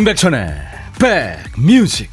임백천의 0.00 0.48
백뮤직. 0.98 2.08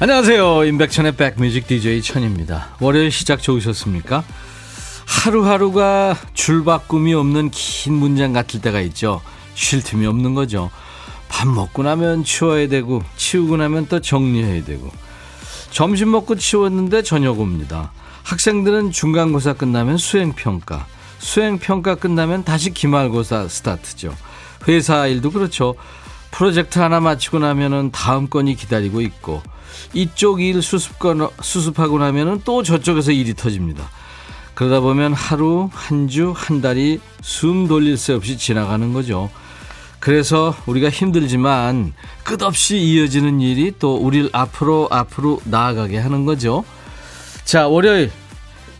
안녕하세요. 0.00 0.64
임백천의 0.64 1.16
백뮤직 1.16 1.66
DJ 1.66 2.00
천입니다. 2.00 2.70
월요일 2.80 3.12
시작 3.12 3.42
좋으셨습니까? 3.42 4.24
하루하루가 5.18 6.16
줄바꿈이 6.32 7.12
없는 7.12 7.50
긴 7.50 7.94
문장 7.94 8.32
같을 8.32 8.60
때가 8.60 8.80
있죠. 8.82 9.20
쉴 9.54 9.82
틈이 9.82 10.06
없는 10.06 10.34
거죠. 10.34 10.70
밥 11.28 11.48
먹고 11.48 11.82
나면 11.82 12.22
치워야 12.22 12.68
되고, 12.68 13.02
치우고 13.16 13.56
나면 13.56 13.88
또 13.88 14.00
정리해야 14.00 14.64
되고. 14.64 14.92
점심 15.72 16.12
먹고 16.12 16.36
치웠는데 16.36 17.02
저녁 17.02 17.40
옵니다. 17.40 17.90
학생들은 18.22 18.92
중간고사 18.92 19.54
끝나면 19.54 19.96
수행평가, 19.98 20.86
수행평가 21.18 21.96
끝나면 21.96 22.44
다시 22.44 22.72
기말고사 22.72 23.48
스타트죠. 23.48 24.14
회사 24.68 25.08
일도 25.08 25.32
그렇죠. 25.32 25.74
프로젝트 26.30 26.78
하나 26.78 27.00
마치고 27.00 27.40
나면은 27.40 27.90
다음 27.90 28.28
건이 28.28 28.54
기다리고 28.54 29.00
있고, 29.00 29.42
이쪽 29.94 30.40
일 30.40 30.62
수습 30.62 31.00
건, 31.00 31.28
수습하고 31.42 31.98
나면은 31.98 32.42
또 32.44 32.62
저쪽에서 32.62 33.10
일이 33.10 33.34
터집니다. 33.34 33.90
그러다 34.58 34.80
보면 34.80 35.12
하루, 35.12 35.70
한 35.72 36.08
주, 36.08 36.32
한 36.34 36.60
달이 36.60 36.98
숨 37.22 37.68
돌릴 37.68 37.96
새 37.96 38.12
없이 38.12 38.36
지나가는 38.36 38.92
거죠. 38.92 39.30
그래서 40.00 40.52
우리가 40.66 40.90
힘들지만 40.90 41.92
끝없이 42.24 42.76
이어지는 42.76 43.40
일이 43.40 43.72
또 43.78 43.94
우리를 43.94 44.30
앞으로 44.32 44.88
앞으로 44.90 45.40
나아가게 45.44 45.98
하는 45.98 46.24
거죠. 46.24 46.64
자, 47.44 47.68
월요일. 47.68 48.10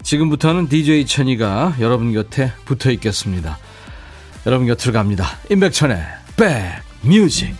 지금부터는 0.02 0.68
DJ 0.68 1.06
천이가 1.06 1.76
여러분 1.78 2.12
곁에 2.12 2.52
붙어 2.64 2.90
있겠습니다. 2.90 3.56
여러분 4.46 4.66
곁으로 4.66 4.92
갑니다. 4.92 5.26
임백천의 5.48 6.02
백뮤직. 7.04 7.54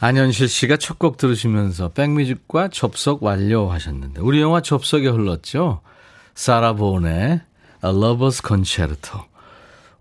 안현실 0.00 0.46
씨가 0.46 0.76
첫 0.76 0.98
곡 0.98 1.16
들으시면서 1.16 1.88
백뮤직과 1.88 2.68
접속 2.68 3.22
완료하셨는데 3.22 4.20
우리 4.20 4.42
영화 4.42 4.60
접속에 4.60 5.08
흘렀죠. 5.08 5.80
사라 6.38 6.83
본의 6.83 7.40
A 7.84 7.90
Lover's 7.90 8.46
Concerto. 8.46 9.22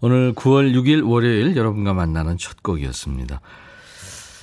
오늘 0.01 0.35
9월 0.35 0.71
6일 0.71 1.09
월요일 1.09 1.57
여러분과 1.57 1.95
만나는 1.95 2.37
첫 2.37 2.61
곡이었습니다. 2.61 3.41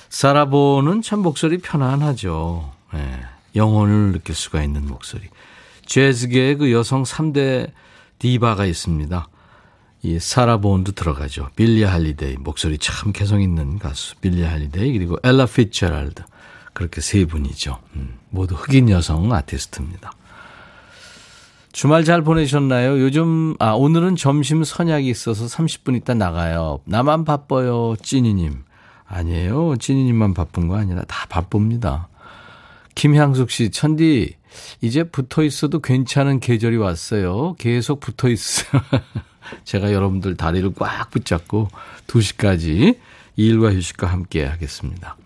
사라본은 0.09 1.01
참 1.01 1.19
목소리 1.19 1.57
편안하죠. 1.57 2.69
네, 2.93 3.21
영혼을 3.55 4.11
느낄 4.11 4.35
수가 4.35 4.61
있는 4.61 4.85
목소리. 4.85 5.29
재즈계의 5.85 6.57
그 6.57 6.73
여성 6.73 7.03
3대 7.03 7.71
디바가 8.19 8.65
있습니다. 8.65 9.29
이 10.03 10.19
사라본도 10.19 10.91
들어가죠. 10.91 11.47
빌리 11.55 11.83
할리데이 11.83 12.35
목소리 12.35 12.77
참 12.77 13.13
개성 13.13 13.41
있는 13.41 13.79
가수 13.79 14.17
빌리 14.17 14.43
할리데이 14.43 14.91
그리고 14.91 15.17
엘라 15.23 15.45
피츠제럴드 15.45 16.23
그렇게 16.73 16.99
세 16.99 17.23
분이죠. 17.23 17.79
음, 17.95 18.19
모두 18.31 18.53
흑인 18.55 18.89
여성 18.89 19.31
아티스트입니다. 19.31 20.11
주말 21.75 22.05
잘 22.05 22.21
보내셨나요? 22.21 23.01
요즘, 23.01 23.53
아, 23.59 23.71
오늘은 23.71 24.15
점심 24.15 24.63
선약이 24.63 25.09
있어서 25.09 25.45
30분 25.45 25.97
있다 25.97 26.13
나가요. 26.13 26.79
나만 26.85 27.25
바빠요, 27.25 27.97
찐이님. 28.01 28.63
아니에요. 29.05 29.75
찐이님만 29.77 30.33
바쁜 30.33 30.69
거 30.69 30.77
아니라 30.77 31.01
다 31.01 31.25
바쁩니다. 31.27 32.07
김향숙 32.95 33.51
씨, 33.51 33.71
천디, 33.71 34.35
이제 34.79 35.03
붙어 35.03 35.43
있어도 35.43 35.81
괜찮은 35.81 36.39
계절이 36.39 36.77
왔어요. 36.77 37.55
계속 37.59 37.99
붙어 37.99 38.29
있어요. 38.29 38.81
제가 39.65 39.91
여러분들 39.91 40.37
다리를 40.37 40.71
꽉 40.75 41.11
붙잡고 41.11 41.67
2시까지 42.07 42.97
일과 43.35 43.73
휴식과 43.73 44.07
함께 44.07 44.45
하겠습니다. 44.45 45.17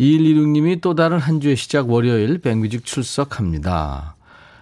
2126님이 0.00 0.80
또 0.80 0.94
다른 0.94 1.18
한 1.18 1.42
주의 1.42 1.56
시작 1.56 1.90
월요일 1.90 2.38
백뮤직 2.38 2.86
출석합니다. 2.86 4.15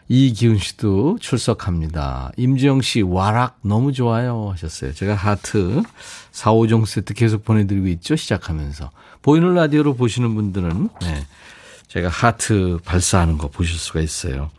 이기훈 0.09 0.59
씨도 0.59 1.19
출석합니다. 1.21 2.33
임지영 2.37 2.83
씨, 2.83 3.03
와락 3.03 3.59
너무 3.63 3.93
좋아요 3.93 4.51
하셨어요. 4.53 4.93
제가 4.93 5.15
하트 5.15 5.83
4, 6.33 6.53
5종 6.53 6.87
세트 6.87 7.15
계속 7.15 7.45
보내드리고 7.45 7.87
있죠. 7.89 8.17
시작하면서. 8.17 8.91
보이는 9.23 9.55
라디오로 9.55 9.95
보시는 9.95 10.35
분들은, 10.35 10.91
네, 11.01 11.27
제가 11.89 12.09
하트 12.09 12.79
발사하는 12.85 13.39
거 13.39 13.49
보실 13.49 13.79
수가 13.79 14.01
있어요. 14.01 14.51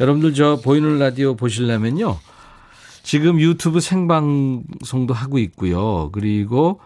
여러분들 0.00 0.34
저 0.34 0.56
보이는 0.56 0.98
라디오 0.98 1.36
보시려면요. 1.36 2.18
지금 3.02 3.40
유튜브 3.40 3.80
생방송도 3.80 5.14
하고 5.14 5.38
있고요. 5.38 6.10
그리고 6.12 6.80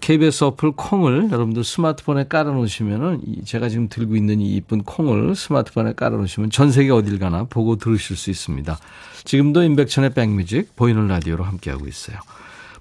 KBS 0.00 0.44
어, 0.44 0.46
어플 0.48 0.72
콩을 0.72 1.30
여러분들 1.30 1.62
스마트폰에 1.62 2.26
깔아놓으시면은 2.28 3.20
제가 3.44 3.68
지금 3.68 3.88
들고 3.88 4.16
있는 4.16 4.40
이 4.40 4.56
이쁜 4.56 4.82
콩을 4.82 5.36
스마트폰에 5.36 5.92
깔아놓으시면 5.94 6.50
전 6.50 6.72
세계 6.72 6.90
어딜 6.90 7.18
가나 7.18 7.44
보고 7.44 7.76
들으실 7.76 8.16
수 8.16 8.30
있습니다. 8.30 8.78
지금도 9.24 9.62
인백천의 9.62 10.14
백뮤직 10.14 10.74
보이는 10.74 11.06
라디오로 11.06 11.44
함께하고 11.44 11.86
있어요. 11.86 12.18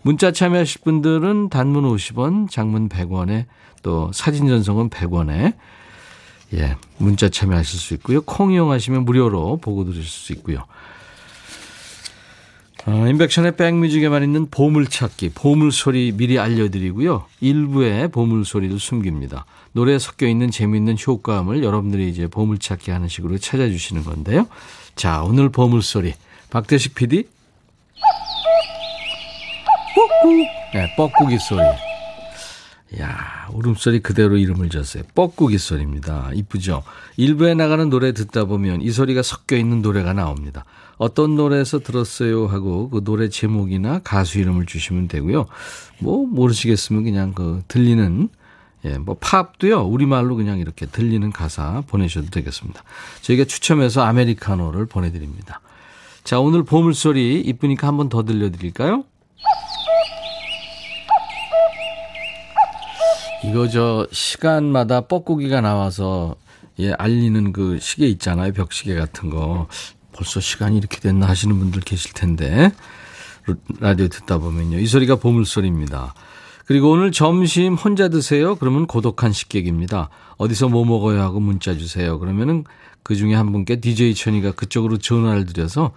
문자 0.02 0.32
참여하실 0.32 0.82
분들은 0.84 1.50
단문 1.50 1.84
50원, 1.84 2.50
장문 2.50 2.90
100원에 2.90 3.46
또 3.84 4.12
사진 4.14 4.48
전송은 4.48 4.90
100원에 4.90 5.54
예, 6.54 6.76
문자 6.98 7.30
참여하실 7.30 7.80
수 7.80 7.94
있고요. 7.96 8.22
콩 8.22 8.52
이용하시면 8.52 9.06
무료로 9.06 9.58
보고 9.58 9.84
들으실 9.84 10.06
수 10.06 10.34
있고요. 10.34 10.66
어, 12.88 13.08
인백션의 13.08 13.56
백뮤직에만 13.56 14.24
있는 14.24 14.48
보물찾기, 14.50 15.30
보물소리 15.30 16.12
미리 16.16 16.38
알려드리고요. 16.38 17.26
일부의 17.42 18.10
보물소리를 18.10 18.78
숨깁니다. 18.80 19.46
노래에 19.72 19.98
섞여 19.98 20.28
있는 20.28 20.52
재미있는 20.52 20.96
효과음을 21.06 21.64
여러분들이 21.64 22.08
이제 22.10 22.28
보물찾기 22.28 22.92
하는 22.92 23.08
식으로 23.08 23.40
찾아주시는 23.40 24.04
건데요. 24.04 24.48
자, 24.96 25.24
오늘 25.24 25.50
보물소리. 25.50 26.14
박대식 26.52 26.94
PD. 26.94 27.28
네, 30.74 30.96
뻐꾸기 30.96 31.40
소리. 31.40 31.62
야 33.00 33.48
울음소리 33.52 34.00
그대로 34.02 34.38
이름을 34.38 34.70
줬어요. 34.70 35.04
뻐꾸기 35.16 35.58
소리입니다. 35.58 36.30
이쁘죠? 36.34 36.84
일부에 37.18 37.54
나가는 37.56 37.90
노래 37.90 38.14
듣다 38.14 38.46
보면 38.46 38.82
이 38.82 38.92
소리가 38.92 39.22
섞여 39.24 39.58
있는 39.58 39.82
노래가 39.82 40.14
나옵니다. 40.14 40.66
어떤 40.98 41.36
노래에서 41.36 41.80
들었어요 41.80 42.48
하고 42.48 42.90
그 42.90 43.04
노래 43.04 43.28
제목이나 43.28 44.00
가수 44.04 44.40
이름을 44.40 44.66
주시면 44.66 45.08
되고요. 45.08 45.46
뭐 46.00 46.26
모르시겠으면 46.28 47.04
그냥 47.04 47.34
그 47.34 47.64
들리는 47.68 48.30
예, 48.86 48.98
뭐 49.00 49.18
팝도요. 49.20 49.82
우리말로 49.82 50.36
그냥 50.36 50.60
이렇게 50.60 50.86
들리는 50.86 51.32
가사 51.32 51.82
보내셔도 51.88 52.30
되겠습니다. 52.30 52.84
저희가 53.22 53.46
추첨해서 53.46 54.04
아메리카노를 54.04 54.86
보내 54.86 55.12
드립니다. 55.12 55.60
자, 56.24 56.40
오늘 56.40 56.64
보물소리 56.64 57.42
이쁘니까 57.42 57.88
한 57.88 57.98
번 57.98 58.10
더 58.10 58.24
들려 58.24 58.52
드릴까요? 58.52 59.04
이거 63.48 63.68
저 63.68 64.08
시간마다 64.12 65.02
뻐꾸기가 65.02 65.62
나와서 65.62 66.36
예, 66.80 66.92
알리는 66.94 67.54
그 67.54 67.80
시계 67.80 68.08
있잖아요. 68.08 68.52
벽시계 68.54 68.96
같은 68.96 69.30
거. 69.30 69.68
벌써 70.12 70.40
시간이 70.40 70.78
이렇게 70.78 71.00
됐나 71.00 71.28
하시는 71.28 71.58
분들 71.58 71.82
계실 71.82 72.14
텐데 72.14 72.72
라디오 73.80 74.08
듣다 74.08 74.40
보면요. 74.40 74.80
이 74.80 74.88
소리가 74.88 75.18
보물소리입니다. 75.18 76.14
그리고 76.66 76.92
오늘 76.92 77.12
점심 77.12 77.76
혼자 77.76 78.10
드세요? 78.10 78.56
그러면 78.56 78.88
고독한 78.88 79.32
식객입니다. 79.32 80.10
어디서 80.38 80.70
뭐 80.70 80.84
먹어요 80.84 81.22
하고 81.22 81.40
문자 81.40 81.78
주세요. 81.78 82.18
그러면은 82.18 82.64
그 83.04 83.16
중에 83.16 83.36
한 83.36 83.52
분께 83.52 83.80
DJ 83.80 84.16
천이가 84.16 84.54
그쪽으로 84.54 84.98
전화를 84.98 85.46
드려서 85.46 85.92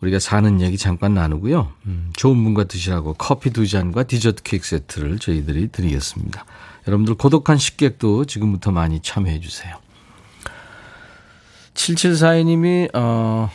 우리가 0.00 0.18
사는 0.18 0.60
얘기 0.60 0.78
잠깐 0.78 1.14
나누고요. 1.14 1.72
음, 1.86 2.10
좋은 2.14 2.42
분과 2.44 2.64
드시라고 2.64 3.14
커피 3.14 3.50
두 3.50 3.66
잔과 3.66 4.04
디저트 4.04 4.42
케이크 4.42 4.66
세트를 4.66 5.18
저희들이 5.18 5.68
드리겠습니다. 5.68 6.44
여러분들 6.86 7.14
고독한 7.14 7.58
식객도 7.58 8.26
지금부터 8.26 8.70
많이 8.70 9.00
참여해 9.00 9.40
주세요. 9.40 9.76
7742님이, 11.74 12.94
어, 12.94 13.50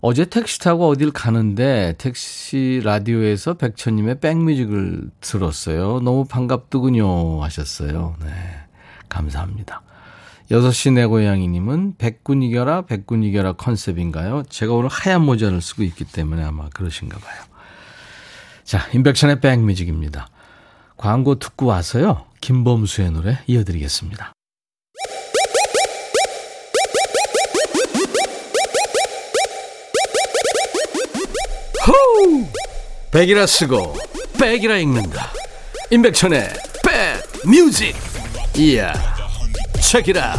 어제 0.00 0.24
택시 0.24 0.58
타고 0.58 0.88
어딜 0.88 1.12
가는데 1.12 1.94
택시 1.96 2.80
라디오에서 2.82 3.54
백천님의 3.54 4.18
백뮤직을 4.18 5.10
들었어요. 5.20 6.00
너무 6.00 6.24
반갑더군요. 6.24 7.42
하셨어요. 7.42 8.16
네. 8.24 8.32
감사합니다. 9.08 9.82
6시 10.50 10.92
내 10.92 11.06
고양이님은 11.06 11.96
백군 11.98 12.42
이겨라, 12.42 12.82
백군 12.82 13.22
이겨라 13.22 13.54
컨셉인가요? 13.54 14.42
제가 14.48 14.74
오늘 14.74 14.88
하얀 14.88 15.22
모자를 15.22 15.60
쓰고 15.60 15.82
있기 15.84 16.04
때문에 16.04 16.42
아마 16.42 16.68
그러신가 16.70 17.18
봐요. 17.18 17.42
자, 18.64 18.88
인백션의 18.92 19.40
백뮤직입니다. 19.40 20.28
광고 20.96 21.38
듣고 21.38 21.66
와서요. 21.66 22.26
김범수의 22.40 23.10
노래 23.10 23.38
이어드리겠습니다. 23.46 24.32
호우! 31.86 32.46
백이라 33.10 33.46
쓰고 33.46 33.94
백이라 34.38 34.78
읽는다. 34.78 35.30
임백천의 35.90 36.48
백 36.84 37.48
뮤직. 37.48 37.94
이야. 38.56 39.11
체키라. 39.82 40.36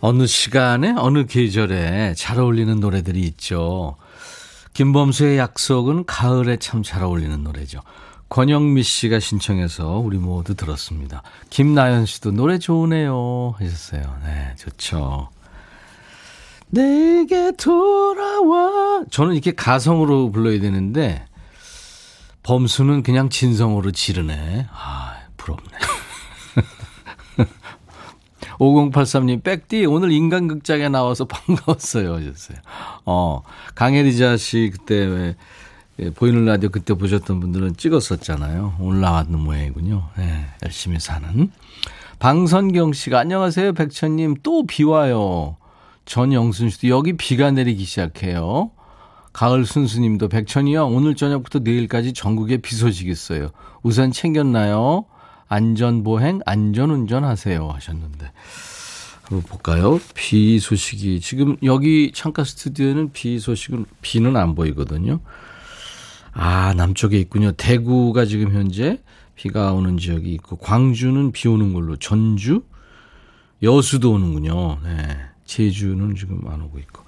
어느 0.00 0.26
시간에 0.26 0.94
어느 0.96 1.26
계절에 1.26 2.14
잘 2.16 2.38
어울리는 2.40 2.80
노래들이 2.80 3.20
있죠. 3.20 3.96
김범수의 4.74 5.38
약속은 5.38 6.04
가을에 6.06 6.56
참 6.56 6.82
잘 6.82 7.02
어울리는 7.04 7.42
노래죠. 7.44 7.80
권영미 8.30 8.82
씨가 8.82 9.20
신청해서 9.20 9.98
우리 9.98 10.16
모두 10.16 10.54
들었습니다. 10.54 11.22
김나연 11.50 12.06
씨도 12.06 12.32
노래 12.32 12.58
좋으네요 12.58 13.54
하셨어요. 13.58 14.02
네, 14.24 14.54
좋죠. 14.56 15.28
내게 16.68 17.52
돌아와. 17.52 19.04
저는 19.10 19.34
이렇게 19.34 19.52
가성으로 19.52 20.30
불러야 20.32 20.58
되는데 20.60 21.26
범수는 22.42 23.02
그냥 23.02 23.28
진성으로 23.28 23.90
지르네. 23.92 24.66
아, 24.72 25.14
부럽네. 25.36 25.62
5083님, 28.58 29.42
백디, 29.42 29.86
오늘 29.86 30.12
인간극장에 30.12 30.88
나와서 30.88 31.24
반가웠어요. 31.26 32.14
하셨어요. 32.14 32.58
어, 33.04 33.42
강혜리자 33.74 34.36
씨 34.36 34.70
그때 34.72 34.94
왜, 35.06 35.36
예, 35.98 36.10
보이는 36.10 36.44
라디오 36.44 36.68
그때 36.70 36.94
보셨던 36.94 37.40
분들은 37.40 37.76
찍었었잖아요. 37.76 38.76
올라왔는 38.80 39.38
모양이군요. 39.38 40.08
네, 40.16 40.46
열심히 40.64 40.98
사는. 41.00 41.50
방선경 42.18 42.92
씨가 42.92 43.18
안녕하세요. 43.20 43.72
백천님, 43.72 44.36
또 44.42 44.64
비 44.64 44.84
와요. 44.84 45.56
전영순 46.04 46.70
씨도 46.70 46.88
여기 46.88 47.12
비가 47.16 47.50
내리기 47.50 47.84
시작해요. 47.84 48.70
가을 49.32 49.64
순수님도 49.64 50.28
백천이요. 50.28 50.86
오늘 50.86 51.14
저녁부터 51.14 51.60
내일까지 51.60 52.12
전국에 52.12 52.58
비 52.58 52.74
소식 52.74 53.08
있어요. 53.08 53.50
우산 53.82 54.12
챙겼나요? 54.12 55.06
안전보행, 55.48 56.40
안전운전 56.46 57.24
하세요. 57.24 57.68
하셨는데. 57.68 58.30
한번 59.22 59.42
볼까요? 59.42 60.00
비 60.14 60.58
소식이. 60.58 61.20
지금 61.20 61.56
여기 61.62 62.12
창가 62.14 62.44
스튜디오에는 62.44 63.12
비 63.12 63.38
소식은, 63.38 63.86
비는 64.02 64.36
안 64.36 64.54
보이거든요. 64.54 65.20
아, 66.32 66.74
남쪽에 66.74 67.18
있군요. 67.18 67.52
대구가 67.52 68.24
지금 68.24 68.52
현재 68.52 69.00
비가 69.34 69.72
오는 69.72 69.98
지역이 69.98 70.32
있고, 70.34 70.56
광주는 70.56 71.32
비 71.32 71.48
오는 71.48 71.72
걸로, 71.72 71.96
전주, 71.96 72.62
여수도 73.62 74.12
오는군요. 74.12 74.78
네. 74.82 75.18
제주는 75.44 76.14
지금 76.14 76.46
안 76.48 76.62
오고 76.62 76.78
있고. 76.78 77.02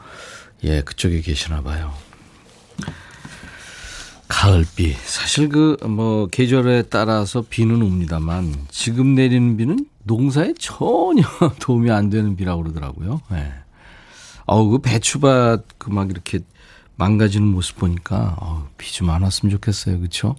예, 0.64 0.82
그쪽에 0.82 1.20
계시나 1.20 1.62
봐요. 1.62 1.92
가을비. 4.28 4.94
사실 5.04 5.48
그, 5.48 5.76
뭐, 5.86 6.26
계절에 6.26 6.82
따라서 6.84 7.42
비는 7.48 7.82
옵니다만, 7.82 8.54
지금 8.70 9.14
내리는 9.14 9.56
비는 9.56 9.86
농사에 10.04 10.54
전혀 10.58 11.22
도움이 11.60 11.90
안 11.90 12.10
되는 12.10 12.36
비라고 12.36 12.62
그러더라고요. 12.62 13.20
예. 13.32 13.34
네. 13.36 13.52
어우, 14.46 14.68
그 14.70 14.78
배추밭 14.78 15.78
그 15.78 15.90
막 15.90 16.10
이렇게 16.10 16.40
망가지는 16.96 17.46
모습 17.46 17.76
보니까, 17.76 18.36
어우, 18.40 18.62
비좀 18.78 19.10
안 19.10 19.22
왔으면 19.22 19.50
좋겠어요. 19.50 20.00
그쵸? 20.00 20.36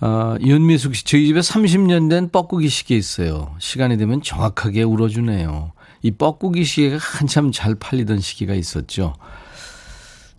아, 0.00 0.36
윤미숙 0.40 0.96
씨, 0.96 1.04
저희 1.04 1.26
집에 1.26 1.40
30년 1.40 2.10
된 2.10 2.28
뻐꾸기 2.30 2.68
시계 2.68 2.96
있어요. 2.96 3.54
시간이 3.60 3.96
되면 3.98 4.20
정확하게 4.20 4.82
울어주네요. 4.82 5.72
이 6.02 6.10
뻐꾸기 6.10 6.64
시계가 6.64 6.98
한참 7.00 7.52
잘 7.52 7.76
팔리던 7.76 8.20
시기가 8.20 8.54
있었죠. 8.54 9.14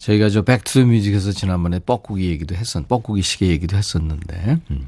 저희가 0.03 0.27
저 0.29 0.41
백투뮤직에서 0.41 1.31
지난번에 1.31 1.79
뻐꾸기 1.79 2.29
얘기도 2.29 2.55
했었, 2.55 2.85
뻐꾸기 2.89 3.21
시계 3.21 3.47
얘기도 3.47 3.77
했었는데, 3.77 4.59
음. 4.69 4.87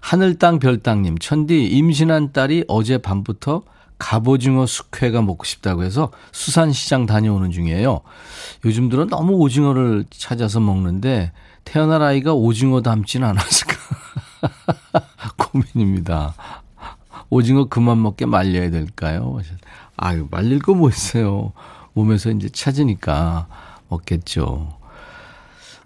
하늘 0.00 0.38
땅 0.38 0.58
별땅님, 0.58 1.18
천디 1.18 1.66
임신한 1.66 2.32
딸이 2.32 2.64
어제 2.66 2.96
밤부터 2.96 3.62
갑오징어 3.98 4.64
숙회가 4.64 5.20
먹고 5.20 5.44
싶다고 5.44 5.82
해서 5.82 6.10
수산시장 6.32 7.04
다녀오는 7.04 7.50
중이에요. 7.50 8.00
요즘 8.64 8.88
들은 8.88 9.08
너무 9.08 9.34
오징어를 9.34 10.04
찾아서 10.10 10.60
먹는데 10.60 11.32
태어날 11.64 12.02
아이가 12.02 12.32
오징어 12.34 12.82
닮지는 12.82 13.26
않았을까 13.28 13.74
고민입니다. 15.36 16.34
오징어 17.30 17.68
그만 17.68 18.00
먹게 18.02 18.26
말려야 18.26 18.70
될까요? 18.70 19.38
아유 19.96 20.28
말릴 20.30 20.60
거 20.60 20.74
뭐 20.74 20.88
있어요. 20.90 21.52
몸에서 21.94 22.30
이제 22.30 22.48
찾으니까. 22.50 23.48
먹겠죠. 23.88 24.76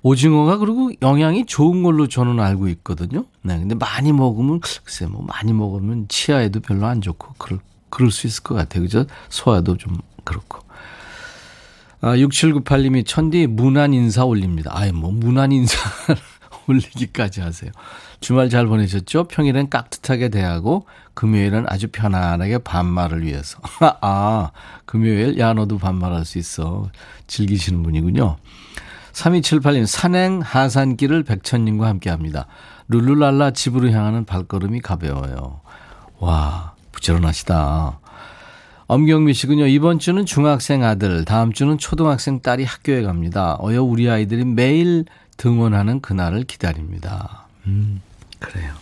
오징어가 0.02 0.56
그리고 0.56 0.91
영양이 1.02 1.44
좋은 1.44 1.82
걸로 1.82 2.08
저는 2.08 2.41
알고 2.41 2.69
있거든요. 2.69 3.26
네. 3.43 3.58
근데 3.58 3.75
많이 3.75 4.12
먹으면, 4.12 4.61
글쎄, 4.61 5.06
뭐, 5.06 5.23
많이 5.26 5.52
먹으면 5.52 6.06
치아에도 6.08 6.61
별로 6.61 6.87
안 6.87 7.00
좋고, 7.00 7.35
그럴, 7.37 7.61
그럴 7.91 8.11
수 8.11 8.26
있을 8.26 8.43
것 8.43 8.55
같아요. 8.55 8.82
그죠? 8.82 9.05
소화도 9.29 9.76
좀 9.76 9.99
그렇고. 10.25 10.61
아, 12.00 12.17
6798님이 12.17 13.06
천디 13.06 13.47
문안 13.47 13.93
인사 13.93 14.25
올립니다. 14.25 14.70
아예 14.75 14.91
뭐, 14.91 15.11
문안 15.11 15.53
인사 15.53 15.76
올리기까지 16.69 17.41
하세요. 17.41 17.71
주말 18.21 18.49
잘 18.51 18.67
보내셨죠? 18.67 19.25
평일엔 19.25 19.71
깍듯하게 19.71 20.29
대하고, 20.29 20.87
금요일은 21.15 21.65
아주 21.69 21.89
편안하게 21.89 22.59
반말을 22.59 23.23
위해서. 23.23 23.58
아, 24.01 24.51
금요일, 24.84 25.39
야, 25.39 25.53
너도 25.53 25.79
반말할 25.79 26.25
수 26.25 26.39
있어. 26.39 26.91
즐기시는 27.27 27.82
분이군요. 27.82 28.37
3278님, 29.13 29.87
산행 29.87 30.41
하산길을 30.41 31.25
백천님과 31.25 31.87
함께 31.87 32.11
합니다. 32.11 32.46
룰루랄라 32.89 33.53
집으로 33.53 33.91
향하는 33.91 34.25
발걸음이 34.25 34.81
가벼워요. 34.81 35.61
와, 36.19 36.75
부지런하시다. 36.93 38.01
엄경미 38.91 39.34
씨군요. 39.34 39.69
이번 39.69 40.01
주는 40.01 40.27
중학생 40.27 40.82
아들, 40.82 41.25
다음 41.25 41.53
주는 41.53 41.79
초등학생 41.79 42.41
딸이 42.41 42.65
학교에 42.65 43.03
갑니다. 43.03 43.56
어여 43.61 43.84
우리 43.84 44.11
아이들이 44.11 44.44
매일 44.44 45.05
등원하는 45.41 46.03
그날을 46.03 46.44
기다립니다. 46.44 47.47
음, 47.65 48.03
그래요. 48.41 48.75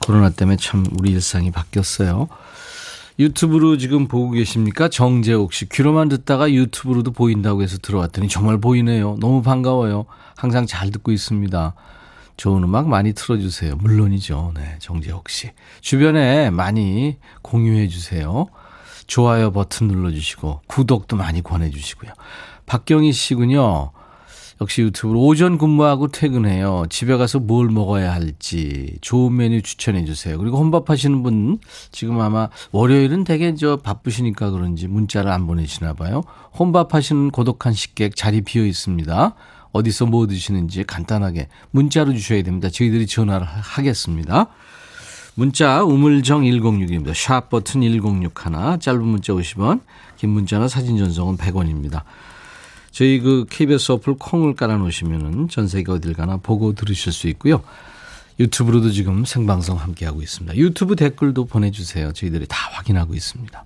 코로나 0.00 0.28
때문에 0.28 0.58
참 0.58 0.84
우리 0.98 1.12
일상이 1.12 1.50
바뀌었어요. 1.50 2.28
유튜브로 3.18 3.78
지금 3.78 4.06
보고 4.06 4.32
계십니까? 4.32 4.88
정재옥 4.88 5.54
씨. 5.54 5.70
귀로만 5.70 6.10
듣다가 6.10 6.52
유튜브로도 6.52 7.12
보인다고 7.12 7.62
해서 7.62 7.78
들어왔더니 7.78 8.28
정말 8.28 8.58
보이네요. 8.58 9.16
너무 9.18 9.40
반가워요. 9.40 10.04
항상 10.36 10.66
잘 10.66 10.90
듣고 10.90 11.10
있습니다. 11.10 11.74
좋은 12.36 12.62
음악 12.64 12.86
많이 12.88 13.14
틀어주세요. 13.14 13.76
물론이죠. 13.76 14.52
네, 14.54 14.76
정재옥 14.78 15.30
씨. 15.30 15.52
주변에 15.80 16.50
많이 16.50 17.16
공유해 17.40 17.88
주세요. 17.88 18.46
좋아요 19.06 19.52
버튼 19.52 19.88
눌러주시고, 19.88 20.62
구독도 20.66 21.16
많이 21.16 21.42
권해주시고요. 21.42 22.12
박경희 22.66 23.12
씨군요. 23.12 23.92
역시 24.62 24.82
유튜브로 24.82 25.20
오전 25.20 25.58
근무하고 25.58 26.08
퇴근해요. 26.08 26.84
집에 26.88 27.16
가서 27.16 27.40
뭘 27.40 27.68
먹어야 27.68 28.12
할지 28.12 28.96
좋은 29.00 29.36
메뉴 29.36 29.60
추천해 29.60 30.04
주세요. 30.04 30.38
그리고 30.38 30.58
혼밥 30.58 30.88
하시는 30.88 31.22
분 31.22 31.58
지금 31.90 32.20
아마 32.20 32.48
월요일은 32.70 33.24
되게 33.24 33.54
저 33.56 33.76
바쁘시니까 33.76 34.50
그런지 34.50 34.86
문자를 34.86 35.30
안 35.32 35.46
보내시나 35.48 35.94
봐요. 35.94 36.22
혼밥 36.58 36.94
하시는 36.94 37.30
고독한 37.30 37.72
식객 37.72 38.14
자리 38.14 38.40
비어 38.40 38.64
있습니다. 38.64 39.34
어디서 39.72 40.06
뭐 40.06 40.26
드시는지 40.28 40.84
간단하게 40.84 41.48
문자로 41.72 42.12
주셔야 42.12 42.42
됩니다. 42.42 42.68
저희들이 42.70 43.06
전화를 43.06 43.44
하겠습니다. 43.46 44.46
문자 45.34 45.82
우물정 45.82 46.42
106입니다. 46.42 47.14
샵 47.14 47.48
버튼 47.48 47.80
1061 47.80 48.78
짧은 48.78 49.02
문자 49.02 49.32
50원 49.32 49.80
긴 50.18 50.30
문자나 50.30 50.68
사진 50.68 50.98
전송은 50.98 51.36
100원입니다. 51.36 52.02
저희 52.92 53.18
그 53.20 53.46
KBS 53.48 53.92
어플 53.92 54.14
콩을 54.18 54.54
깔아놓으시면은 54.54 55.48
전 55.48 55.66
세계 55.66 55.90
어딜 55.90 56.12
가나 56.12 56.36
보고 56.36 56.74
들으실 56.74 57.12
수 57.12 57.26
있고요. 57.28 57.62
유튜브로도 58.38 58.90
지금 58.90 59.24
생방송 59.24 59.78
함께하고 59.78 60.22
있습니다. 60.22 60.56
유튜브 60.56 60.94
댓글도 60.94 61.46
보내주세요. 61.46 62.12
저희들이 62.12 62.46
다 62.48 62.56
확인하고 62.72 63.14
있습니다. 63.14 63.64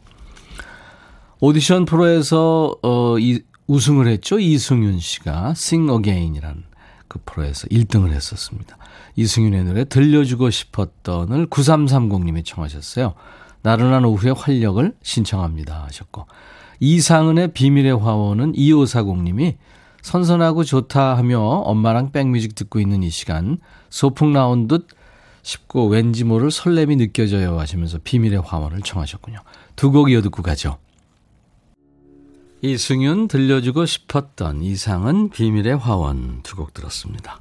오디션 1.40 1.84
프로에서 1.84 2.76
어, 2.82 3.18
이, 3.18 3.42
우승을 3.66 4.06
했죠. 4.08 4.38
이승윤 4.38 5.00
씨가 5.00 5.50
Sing 5.50 5.90
Again이라는 5.92 6.64
그 7.08 7.20
프로에서 7.24 7.66
1등을 7.68 8.12
했었습니다. 8.12 8.76
이승윤의 9.16 9.64
노래 9.64 9.84
들려주고 9.84 10.50
싶었던을 10.50 11.48
9330님이 11.48 12.44
청하셨어요. 12.44 13.14
나른한 13.62 14.04
오후의 14.04 14.34
활력을 14.34 14.94
신청합니다 15.02 15.84
하셨고 15.84 16.26
이상은의 16.80 17.52
비밀의 17.52 17.98
화원은 17.98 18.52
2540님이 18.52 19.56
선선하고 20.02 20.64
좋다 20.64 21.16
하며 21.16 21.40
엄마랑 21.40 22.12
백뮤직 22.12 22.54
듣고 22.54 22.78
있는 22.80 23.02
이 23.02 23.10
시간 23.10 23.58
소풍 23.90 24.32
나온 24.32 24.68
듯 24.68 24.86
싶고 25.42 25.88
왠지 25.88 26.24
모를 26.24 26.50
설렘이 26.50 26.96
느껴져요 26.96 27.58
하시면서 27.58 27.98
비밀의 28.02 28.40
화원을 28.44 28.82
청하셨군요. 28.82 29.38
두 29.76 29.90
곡 29.90 30.10
이어 30.10 30.20
듣고 30.22 30.42
가죠. 30.42 30.78
이승윤 32.62 33.28
들려주고 33.28 33.86
싶었던 33.86 34.62
이상은 34.62 35.30
비밀의 35.30 35.76
화원 35.76 36.40
두 36.42 36.56
곡 36.56 36.72
들었습니다. 36.74 37.40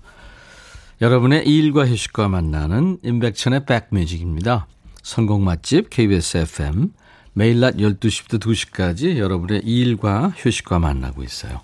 여러분의 1.02 1.46
일과 1.48 1.86
휴식과 1.88 2.28
만나는 2.30 3.00
임백천의 3.04 3.66
백뮤직입니다. 3.66 4.68
선곡 5.04 5.42
맛집 5.42 5.90
KBS 5.90 6.38
FM 6.38 6.92
매일 7.38 7.60
낮 7.60 7.76
12시부터 7.76 8.40
2시까지 8.40 9.18
여러분의 9.18 9.62
일과 9.66 10.34
휴식과 10.38 10.80
만나고 10.80 11.22
있어요. 11.22 11.60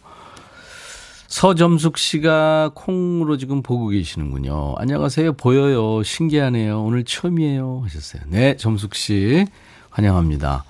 서점숙 1.27 1.97
씨가 1.97 2.71
콩으로 2.75 3.37
지금 3.37 3.63
보고 3.63 3.87
계시는군요. 3.87 4.75
안녕하세요. 4.77 5.31
보여요. 5.33 6.03
신기하네요. 6.03 6.83
오늘 6.83 7.05
처음이에요. 7.05 7.83
하셨어요. 7.85 8.23
네, 8.27 8.57
점숙 8.57 8.95
씨. 8.95 9.45
환영합니다. 9.91 10.65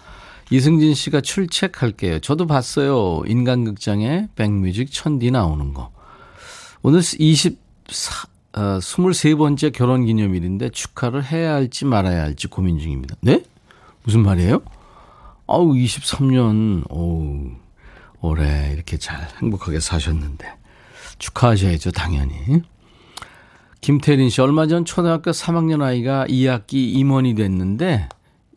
이승진 0.51 0.93
씨가 0.93 1.21
출첵할게요. 1.21 2.19
저도 2.19 2.45
봤어요. 2.45 3.23
인간극장에 3.25 4.27
백뮤직 4.35 4.91
천디 4.91 5.31
나오는 5.31 5.73
거. 5.73 5.89
오늘 6.83 6.99
24, 6.99 8.27
어, 8.53 8.77
23번째 8.77 9.73
결혼 9.73 10.05
기념일인데 10.05 10.69
축하를 10.69 11.23
해야 11.25 11.55
할지 11.55 11.85
말아야 11.85 12.21
할지 12.21 12.45
고민 12.45 12.77
중입니다. 12.77 13.15
네? 13.21 13.43
무슨 14.03 14.21
말이에요? 14.21 14.61
아우, 15.47 15.73
23년, 15.73 16.89
오 16.89 17.51
올해 18.21 18.71
이렇게 18.73 18.97
잘 18.97 19.27
행복하게 19.41 19.79
사셨는데. 19.79 20.47
축하하셔야죠, 21.17 21.91
당연히. 21.91 22.61
김태린 23.81 24.29
씨, 24.29 24.41
얼마 24.41 24.67
전 24.67 24.85
초등학교 24.85 25.31
3학년 25.31 25.81
아이가 25.81 26.25
2학기 26.27 26.73
임원이 26.73 27.35
됐는데, 27.35 28.09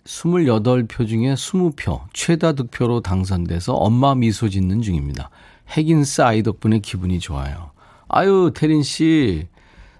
28표 0.04 1.08
중에 1.08 1.34
20표, 1.34 2.02
최다 2.12 2.52
득표로 2.52 3.00
당선돼서 3.00 3.74
엄마 3.74 4.14
미소 4.14 4.48
짓는 4.48 4.82
중입니다. 4.82 5.30
핵인스 5.70 6.22
아이 6.22 6.42
덕분에 6.42 6.80
기분이 6.80 7.20
좋아요. 7.20 7.70
아유, 8.08 8.52
태린 8.54 8.82
씨, 8.82 9.48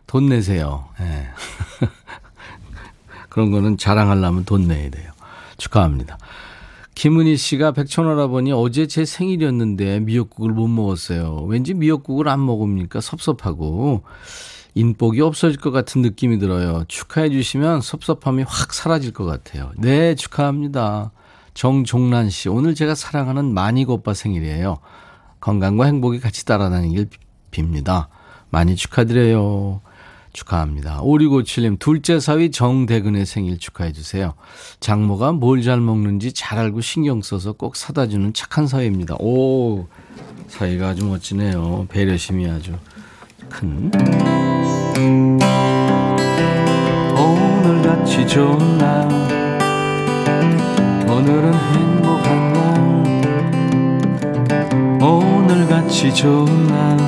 돈 0.07 0.29
내세요. 0.29 0.89
네. 0.99 1.27
그런 3.31 3.51
거는 3.51 3.79
자랑하려면 3.79 4.45
돈 4.45 4.69
내야 4.69 4.91
돼요. 4.91 5.11
축하합니다. 5.57 6.19
김은희 6.95 7.37
씨가 7.37 7.73
백천할아버니 7.73 8.53
어제 8.53 8.87
제 8.87 9.05
생일이었는데 9.05 10.01
미역국을 10.01 10.53
못 10.53 10.69
먹었어요. 10.69 11.45
왠지 11.49 11.75
미역국을 11.75 12.29
안 12.29 12.45
먹으니까 12.45 13.01
섭섭하고 13.01 14.03
인복이 14.75 15.21
없어질 15.21 15.61
것 15.61 15.71
같은 15.71 16.03
느낌이 16.03 16.39
들어요. 16.39 16.85
축하해 16.89 17.31
주시면 17.31 17.81
섭섭함이 17.81 18.45
확 18.47 18.73
사라질 18.75 19.13
것 19.13 19.25
같아요. 19.25 19.73
네, 19.77 20.15
축하합니다. 20.15 21.13
정종란 21.55 22.31
씨, 22.31 22.49
오늘 22.49 22.75
제가 22.75 22.95
사랑하는 22.97 23.55
마니고 23.55 23.95
오빠 23.95 24.15
생일이에요. 24.15 24.79
건강과 25.41 25.85
행복이 25.85 26.19
같이 26.19 26.45
따라다니길 26.45 27.09
빕니다. 27.53 28.07
많이 28.51 28.75
축하드려요. 28.75 29.81
축하합니다. 30.35 31.01
5657님, 31.01 31.79
둘째 31.79 32.21
사위 32.21 32.51
정대근의 32.51 33.25
생일 33.25 33.59
축하해주세요. 33.59 34.35
장모가 34.81 35.33
뭘 35.33 35.63
잘 35.63 35.81
먹는지 35.81 36.33
잘 36.35 36.59
알고 36.59 36.83
신경 36.83 37.23
써서 37.23 37.53
꼭 37.53 37.77
사다 37.77 38.09
주는 38.09 38.35
착한 38.35 38.67
사위입니다. 38.67 39.15
오, 39.21 39.87
사위가 40.49 40.89
아주 40.91 41.07
멋지네요. 41.07 41.87
배려심이 41.89 42.47
아주 42.51 42.73
큰. 43.49 43.91
오늘 47.17 47.83
같이 47.83 48.27
좋은 48.27 48.79
날, 48.79 49.09
오늘은 51.09 51.55
행복한 51.55 52.53
날, 52.53 52.75
오늘 55.03 55.67
같이 55.69 56.13
좋은 56.13 56.67
날, 56.67 56.99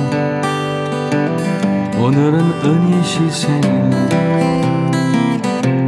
오늘은 1.99 2.39
은희 2.63 3.03
시 3.03 3.29
생일 3.31 3.61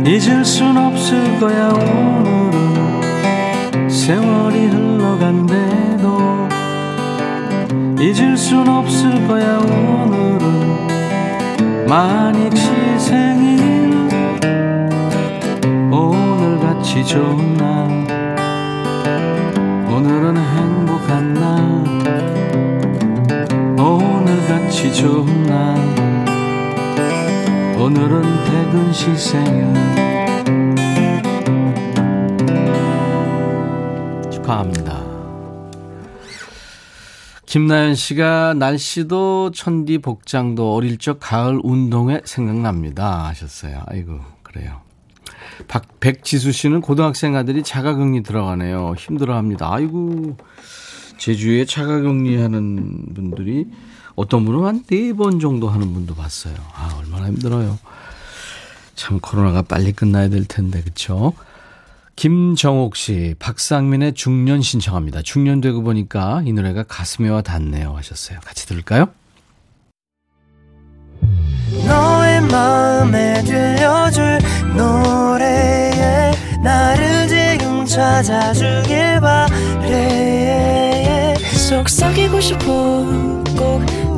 잊을 0.07 0.43
순 0.43 0.75
없을 0.75 1.39
거야 1.39 1.69
오늘은. 1.69 2.49
세월이 3.87 4.65
흘러간대도 4.67 6.19
잊을 8.01 8.35
순 8.35 8.67
없을 8.67 9.27
거야 9.27 9.59
오늘은. 9.59 10.87
만익 11.87 12.57
시 12.57 12.69
생일 12.97 14.09
오늘같이 15.91 17.05
좋은 17.05 17.53
날. 17.53 17.87
오늘은 19.87 20.37
행복한 20.37 21.33
날. 21.35 21.49
오늘같이 23.77 24.91
좋은 24.91 25.43
날 25.43 25.88
오늘은 27.89 28.21
퇴근 28.21 28.93
시생일 28.93 29.73
축하합니다. 34.29 35.03
김나연 37.47 37.95
씨가 37.95 38.53
날씨도 38.53 39.49
천디 39.55 39.97
복장도 39.97 40.75
어릴 40.75 40.99
적 40.99 41.17
가을 41.19 41.59
운동회 41.63 42.21
생각납니다 42.25 43.25
하셨어요. 43.25 43.81
아이고 43.87 44.19
그래요. 44.43 44.81
박 45.67 45.99
백지수 45.99 46.51
씨는 46.51 46.81
고등학생 46.81 47.35
아들이 47.35 47.63
자가격리 47.63 48.21
들어가네요. 48.21 48.93
힘들어합니다. 48.99 49.73
아이고 49.73 50.37
제주에 51.17 51.65
자가격리하는 51.65 53.15
분들이 53.15 53.65
어떤 54.19 54.43
분은 54.45 54.65
한 54.65 54.83
네 54.89 55.13
번 55.13 55.39
정도 55.39 55.69
하는 55.69 55.93
분도 55.93 56.13
봤어요. 56.15 56.53
아, 56.73 56.95
얼마나 56.99 57.27
힘들어요. 57.27 57.77
참 58.95 59.19
코로나가 59.19 59.61
빨리 59.61 59.91
끝나야 59.93 60.27
될 60.29 60.45
텐데, 60.45 60.81
그쵸? 60.81 61.33
김정옥 62.17 62.97
씨, 62.97 63.33
박상민의 63.39 64.13
중년 64.13 64.61
신청합니다. 64.61 65.21
중년 65.21 65.61
되고 65.61 65.81
보니까 65.81 66.41
이 66.45 66.51
노래가 66.51 66.83
가슴에 66.83 67.29
와 67.29 67.41
닿네요 67.41 67.95
하셨어요. 67.95 68.39
같이 68.43 68.67
들을까요? 68.67 69.07
너의 71.87 72.41
마음에 72.41 73.41
들려줄 73.43 74.39
노래에 74.75 76.31
나를 76.61 77.27
지금 77.29 77.85
찾아주길 77.85 79.21
바래 79.21 81.35
속삭이고 81.69 82.41
싶어 82.41 83.05
꼭 83.57 84.08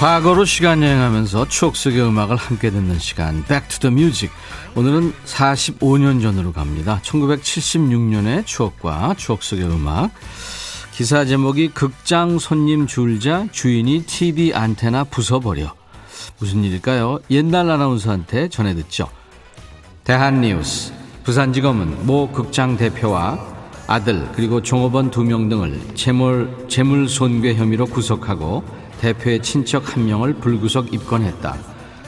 과거로 0.00 0.46
시간 0.46 0.82
여행하면서 0.82 1.48
추억 1.48 1.76
속의 1.76 2.00
음악을 2.00 2.34
함께 2.34 2.70
듣는 2.70 2.98
시간. 2.98 3.44
Back 3.44 3.68
to 3.68 3.80
the 3.80 3.92
Music. 3.92 4.34
오늘은 4.74 5.12
45년 5.26 6.22
전으로 6.22 6.54
갑니다. 6.54 7.02
1976년의 7.04 8.46
추억과 8.46 9.12
추억 9.18 9.42
속의 9.42 9.66
음악. 9.66 10.10
기사 10.92 11.26
제목이 11.26 11.72
극장 11.74 12.38
손님 12.38 12.86
줄자 12.86 13.48
주인이 13.52 14.06
TV 14.06 14.54
안테나 14.54 15.04
부숴버려. 15.04 15.72
무슨 16.38 16.64
일일까요? 16.64 17.18
옛날 17.30 17.70
아나운서한테 17.70 18.48
전해 18.48 18.74
듣죠. 18.74 19.06
대한뉴스. 20.04 20.94
부산지검은 21.24 22.06
모 22.06 22.30
극장 22.32 22.78
대표와 22.78 23.38
아들 23.86 24.26
그리고 24.32 24.62
종업원 24.62 25.10
두 25.10 25.24
명 25.24 25.50
등을 25.50 25.78
재물, 25.94 26.66
재물 26.68 27.06
손괴 27.06 27.54
혐의로 27.54 27.84
구속하고 27.84 28.79
대표의 29.00 29.42
친척 29.42 29.96
한 29.96 30.04
명을 30.04 30.34
불구속 30.34 30.92
입건했다. 30.92 31.56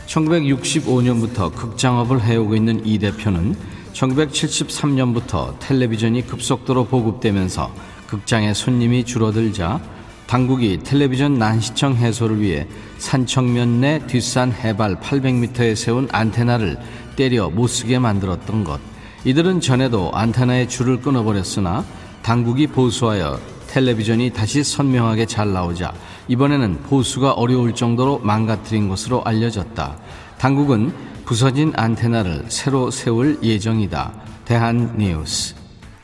1965년부터 0.06 1.54
극장업을 1.54 2.22
해오고 2.22 2.54
있는 2.54 2.86
이 2.86 2.98
대표는 2.98 3.56
1973년부터 3.94 5.58
텔레비전이 5.58 6.26
급속도로 6.26 6.84
보급되면서 6.86 7.72
극장의 8.08 8.54
손님이 8.54 9.04
줄어들자 9.04 9.80
당국이 10.26 10.80
텔레비전 10.82 11.38
난시청 11.38 11.96
해소를 11.96 12.40
위해 12.40 12.66
산청면 12.98 13.80
내 13.80 14.06
뒷산 14.06 14.52
해발 14.52 14.96
800m에 15.00 15.74
세운 15.74 16.08
안테나를 16.12 16.78
때려 17.16 17.48
못쓰게 17.50 17.98
만들었던 17.98 18.64
것. 18.64 18.80
이들은 19.24 19.60
전에도 19.60 20.10
안테나의 20.12 20.68
줄을 20.68 21.00
끊어버렸으나 21.00 21.84
당국이 22.22 22.66
보수하여 22.66 23.40
텔레비전이 23.68 24.30
다시 24.30 24.62
선명하게 24.62 25.26
잘 25.26 25.52
나오자 25.52 25.94
이번에는 26.28 26.82
보수가 26.82 27.32
어려울 27.32 27.74
정도로 27.74 28.20
망가뜨린 28.20 28.88
것으로 28.88 29.22
알려졌다. 29.24 29.96
당국은 30.38 30.92
부서진 31.24 31.72
안테나를 31.76 32.46
새로 32.48 32.90
세울 32.90 33.38
예정이다. 33.42 34.12
대한뉴스. 34.44 35.54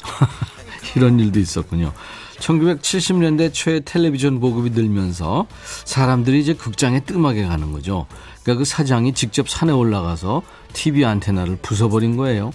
이런 0.96 1.18
일도 1.18 1.38
있었군요. 1.38 1.92
1970년대 2.38 3.52
초에 3.52 3.80
텔레비전 3.80 4.40
보급이 4.40 4.70
늘면서 4.70 5.46
사람들이 5.84 6.40
이제 6.40 6.54
극장에 6.54 7.00
뜸하게 7.00 7.46
가는 7.46 7.72
거죠. 7.72 8.06
그러니까 8.42 8.60
그 8.60 8.64
사장이 8.64 9.12
직접 9.12 9.48
산에 9.48 9.72
올라가서 9.72 10.42
TV 10.72 11.04
안테나를 11.04 11.58
부숴버린 11.58 12.16
거예요. 12.16 12.52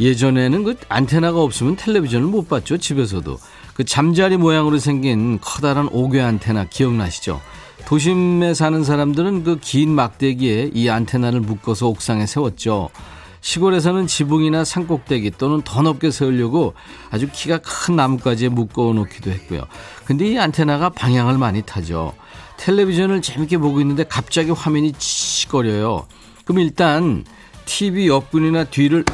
예전에는 0.00 0.62
그 0.64 0.76
안테나가 0.88 1.42
없으면 1.42 1.76
텔레비전을 1.76 2.26
못 2.26 2.48
봤죠. 2.48 2.78
집에서도. 2.78 3.38
그 3.78 3.84
잠자리 3.84 4.36
모양으로 4.36 4.80
생긴 4.80 5.38
커다란 5.40 5.88
오개 5.92 6.20
안테나 6.20 6.64
기억나시죠? 6.64 7.40
도심에 7.86 8.52
사는 8.52 8.82
사람들은 8.82 9.44
그 9.44 9.56
긴 9.60 9.90
막대기에 9.94 10.72
이 10.74 10.88
안테나를 10.88 11.38
묶어서 11.38 11.86
옥상에 11.86 12.26
세웠죠. 12.26 12.90
시골에서는 13.40 14.08
지붕이나 14.08 14.64
산꼭대기 14.64 15.30
또는 15.38 15.62
더 15.62 15.82
높게 15.82 16.10
세우려고 16.10 16.74
아주 17.12 17.28
키가 17.32 17.58
큰 17.58 17.94
나무까지 17.94 18.48
묶어 18.48 18.92
놓기도 18.94 19.30
했고요. 19.30 19.62
근데 20.04 20.26
이 20.26 20.36
안테나가 20.36 20.88
방향을 20.88 21.38
많이 21.38 21.62
타죠. 21.62 22.14
텔레비전을 22.56 23.22
재밌게 23.22 23.58
보고 23.58 23.80
있는데 23.80 24.02
갑자기 24.02 24.50
화면이 24.50 24.94
치거려요. 24.98 26.04
그럼 26.44 26.58
일단 26.62 27.24
TV 27.64 28.08
옆근이나 28.08 28.64
뒤를 28.64 29.04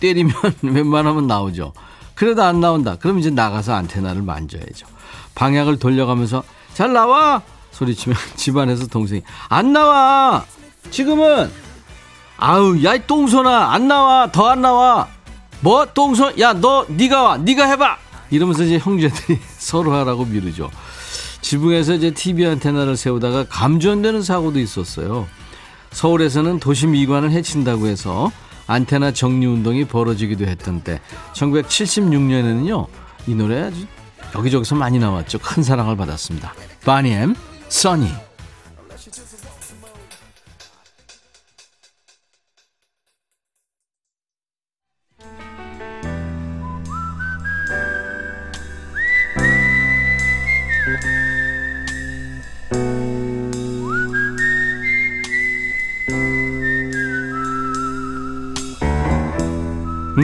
때리면 0.00 0.34
웬만하면 0.62 1.28
나오죠. 1.28 1.72
그래도 2.20 2.42
안 2.42 2.60
나온다. 2.60 2.96
그럼 3.00 3.18
이제 3.18 3.30
나가서 3.30 3.72
안테나를 3.72 4.20
만져야죠. 4.20 4.86
방향을 5.34 5.78
돌려가면서 5.78 6.42
잘 6.74 6.92
나와 6.92 7.40
소리치면 7.70 8.14
집안에서 8.36 8.88
동생이 8.88 9.22
안 9.48 9.72
나와. 9.72 10.44
지금은 10.90 11.50
아우 12.36 12.76
야 12.84 12.94
이 12.96 13.06
똥손아 13.06 13.72
안 13.72 13.88
나와 13.88 14.30
더 14.30 14.50
안 14.50 14.60
나와. 14.60 15.08
뭐 15.60 15.86
똥손 15.86 16.38
야 16.38 16.52
너 16.52 16.84
네가 16.88 17.22
와 17.22 17.36
네가 17.38 17.64
해봐 17.64 17.96
이러면서 18.30 18.64
이제 18.64 18.76
형제들이 18.78 19.38
서로 19.56 19.94
하라고 19.94 20.26
미루죠. 20.26 20.70
지붕에서 21.40 21.94
이제 21.94 22.10
TV 22.10 22.44
안테나를 22.44 22.98
세우다가 22.98 23.46
감전되는 23.48 24.20
사고도 24.20 24.58
있었어요. 24.58 25.26
서울에서는 25.92 26.60
도시 26.60 26.86
미관을 26.86 27.30
해친다고 27.30 27.86
해서 27.86 28.30
안테나 28.70 29.12
정리 29.12 29.46
운동이 29.46 29.84
벌어지기도 29.84 30.46
했던 30.46 30.80
때 30.80 31.00
1976년에는요 31.34 32.86
이 33.26 33.34
노래 33.34 33.62
아주 33.62 33.84
여기저기서 34.36 34.76
많이 34.76 35.00
나왔죠. 35.00 35.40
큰 35.40 35.64
사랑을 35.64 35.96
받았습니다. 35.96 36.54
바니엠 36.84 37.34
써니 37.68 38.08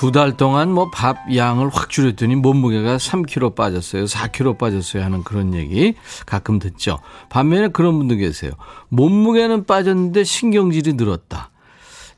두 0.00 0.12
달 0.12 0.34
동안 0.38 0.72
뭐 0.72 0.90
밥 0.90 1.18
양을 1.34 1.68
확 1.68 1.90
줄였더니 1.90 2.34
몸무게가 2.36 2.96
3kg 2.96 3.54
빠졌어요. 3.54 4.06
4kg 4.06 4.56
빠졌어요. 4.56 5.04
하는 5.04 5.22
그런 5.22 5.52
얘기 5.52 5.92
가끔 6.24 6.58
듣죠. 6.58 7.00
반면에 7.28 7.68
그런 7.68 7.98
분도 7.98 8.16
계세요. 8.16 8.52
몸무게는 8.88 9.66
빠졌는데 9.66 10.24
신경질이 10.24 10.94
늘었다. 10.94 11.50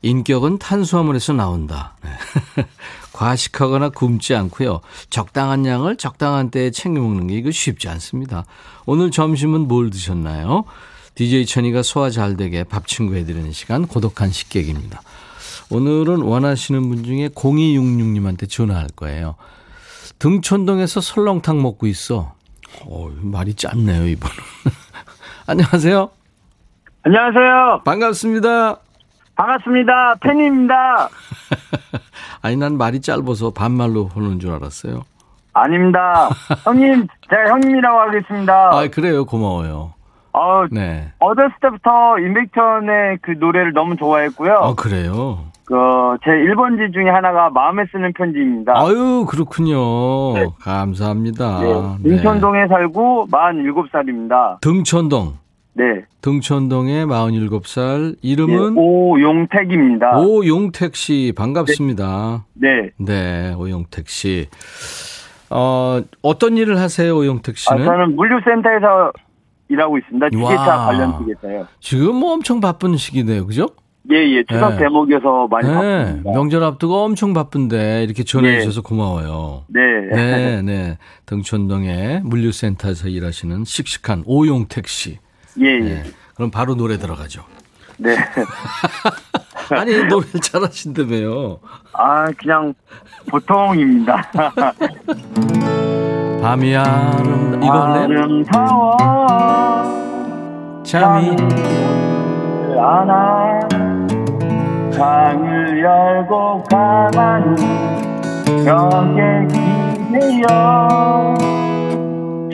인격은 0.01 0.59
탄수화물에서 0.59 1.33
나온다. 1.33 1.97
네. 2.03 2.65
과식하거나 3.11 3.89
굶지 3.89 4.33
않고요. 4.33 4.79
적당한 5.09 5.65
양을 5.65 5.97
적당한 5.97 6.51
때에 6.51 6.71
챙겨 6.71 7.01
먹는 7.01 7.27
게 7.27 7.35
이거 7.35 7.51
쉽지 7.51 7.89
않습니다. 7.89 8.45
오늘 8.85 9.11
점심은 9.11 9.67
뭘 9.67 9.89
드셨나요? 9.89 10.63
DJ 11.15 11.45
천이가 11.45 11.83
소화 11.83 12.09
잘 12.09 12.37
되게 12.37 12.63
밥 12.63 12.87
친구 12.87 13.15
해드리는 13.15 13.51
시간 13.51 13.85
고독한 13.87 14.31
식객입니다. 14.31 15.01
오늘은 15.71 16.21
원하시는 16.21 16.81
분 16.89 17.03
중에 17.03 17.29
0266님한테 17.29 18.49
전화할 18.49 18.87
거예요. 18.95 19.35
등촌동에서 20.19 21.01
설렁탕 21.01 21.61
먹고 21.61 21.87
있어. 21.87 22.33
어, 22.85 23.09
말이 23.21 23.53
짧네요, 23.53 24.07
이번은. 24.07 24.35
안녕하세요. 25.47 26.09
안녕하세요. 27.03 27.81
반갑습니다. 27.83 28.77
반갑습니다. 29.35 30.15
팬입니다. 30.21 31.09
아니, 32.41 32.55
난 32.55 32.77
말이 32.77 33.01
짧아서 33.01 33.51
반말로 33.51 34.07
보는 34.07 34.39
줄 34.39 34.51
알았어요. 34.51 35.03
아닙니다. 35.53 36.29
형님, 36.63 37.07
제가 37.29 37.49
형님이라고 37.49 37.99
하겠습니다. 37.99 38.69
아, 38.73 38.87
그래요. 38.87 39.25
고마워요. 39.25 39.93
어, 40.33 40.65
네. 40.71 41.11
어렸을 41.19 41.53
때부터 41.61 42.17
임백천의 42.19 43.19
그 43.21 43.31
노래를 43.31 43.73
너무 43.73 43.95
좋아했고요. 43.95 44.53
아, 44.53 44.73
그래요? 44.73 45.45
그, 45.65 45.75
제 46.23 46.31
1번지 46.31 46.93
중에 46.93 47.09
하나가 47.09 47.49
마음에 47.49 47.85
쓰는 47.91 48.11
편지입니다. 48.13 48.73
아유, 48.75 49.25
그렇군요. 49.29 50.33
네. 50.33 50.47
감사합니다. 50.59 51.59
네. 51.61 52.09
등촌동에 52.09 52.63
네. 52.63 52.67
살고 52.67 53.27
47살입니다. 53.31 54.59
등촌동? 54.61 55.37
네. 55.75 56.05
등촌동에 56.21 57.05
47살, 57.05 58.15
이름은? 58.21 58.75
네, 58.75 58.81
오용택입니다. 58.81 60.19
오용택 60.19 60.95
씨, 60.95 61.33
반갑습니다. 61.35 62.45
네. 62.53 62.91
네, 62.97 63.53
오용택 63.53 64.07
씨. 64.07 64.47
어, 65.49 66.01
어떤 66.21 66.57
일을 66.57 66.77
하세요, 66.79 67.15
오용택 67.15 67.57
씨는? 67.57 67.81
아, 67.81 67.85
저는 67.85 68.15
물류센터에서 68.15 69.11
일하고 69.69 69.97
있습니다. 69.97 70.29
기계차 70.29 70.77
관련 70.85 71.17
기계차요. 71.19 71.67
지금 71.79 72.15
뭐 72.15 72.33
엄청 72.33 72.59
바쁜 72.59 72.95
시기네요, 72.97 73.47
그죠? 73.47 73.67
예, 74.11 74.17
예. 74.17 74.43
추석 74.43 74.71
네. 74.71 74.77
대목이어서 74.79 75.47
많이 75.47 75.67
네. 75.67 75.73
바쁩니다. 75.73 76.31
명절 76.31 76.63
앞두고 76.63 77.03
엄청 77.03 77.33
바쁜데 77.33 78.03
이렇게 78.03 78.23
전해 78.23 78.59
주셔서 78.59 78.81
네. 78.81 78.89
고마워요. 78.89 79.63
네. 79.67 79.79
네, 80.11 80.61
네. 80.65 80.97
등촌동의 81.25 82.21
물류센터에서 82.23 83.07
일하시는 83.07 83.63
씩씩한 83.63 84.23
오용택 84.25 84.87
씨. 84.87 85.19
예, 85.61 85.65
예. 85.65 85.79
네. 85.79 86.03
그럼 86.35 86.51
바로 86.51 86.75
노래 86.75 86.97
들어가죠. 86.97 87.43
네. 87.97 88.17
아니, 89.69 89.93
노래를 90.03 90.41
잘하신다며요. 90.41 91.59
아, 91.93 92.25
그냥 92.37 92.73
보통입니다. 93.29 94.29
밤이 96.41 96.75
아름 96.75 97.63
이거? 97.63 97.71
아름다워 97.71 98.97
잠이 100.83 101.29
안아 102.77 103.59
창을 105.03 105.83
열고 105.83 106.63
가만히 106.71 107.61
벽에 108.63 109.45
기대어 109.51 111.35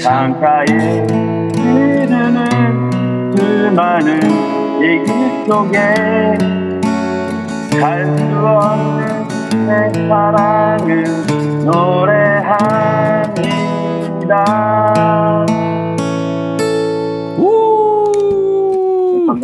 창가에 0.02 0.66
흐르는 1.56 3.38
수많은 3.38 4.20
얘기 4.82 5.46
속에 5.46 5.78
갈 7.80 8.18
수 8.18 8.24
없는 8.48 9.28
내 9.68 10.08
사랑을 10.10 11.04
노래 11.66 12.29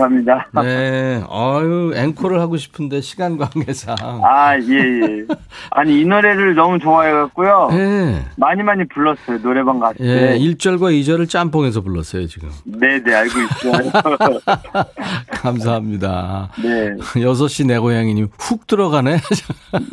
감사합니다. 0.05 0.47
네, 0.61 1.23
아유 1.29 1.93
앵콜을 1.95 2.39
하고 2.39 2.57
싶은데 2.57 3.01
시간 3.01 3.37
관계상. 3.37 3.95
아, 3.99 4.57
예, 4.57 4.61
예. 4.61 5.25
아니, 5.71 6.01
이 6.01 6.05
노래를 6.05 6.55
너무 6.55 6.79
좋아해갖고요. 6.79 7.69
네. 7.71 8.25
많이 8.37 8.63
많이 8.63 8.87
불렀어요, 8.87 9.41
노래방 9.41 9.79
갔을 9.79 9.97
예, 9.99 10.05
때. 10.05 10.39
1절과 10.39 10.91
2절을 11.01 11.29
짬뽕해서 11.29 11.81
불렀어요, 11.81 12.27
지금. 12.27 12.49
네네, 12.65 13.13
알고 13.13 13.39
있어요. 13.41 13.91
감사합니다. 15.31 16.49
네. 16.61 16.95
6시 16.97 17.67
내 17.67 17.77
고양이님 17.79 18.29
훅 18.37 18.67
들어가네. 18.67 19.19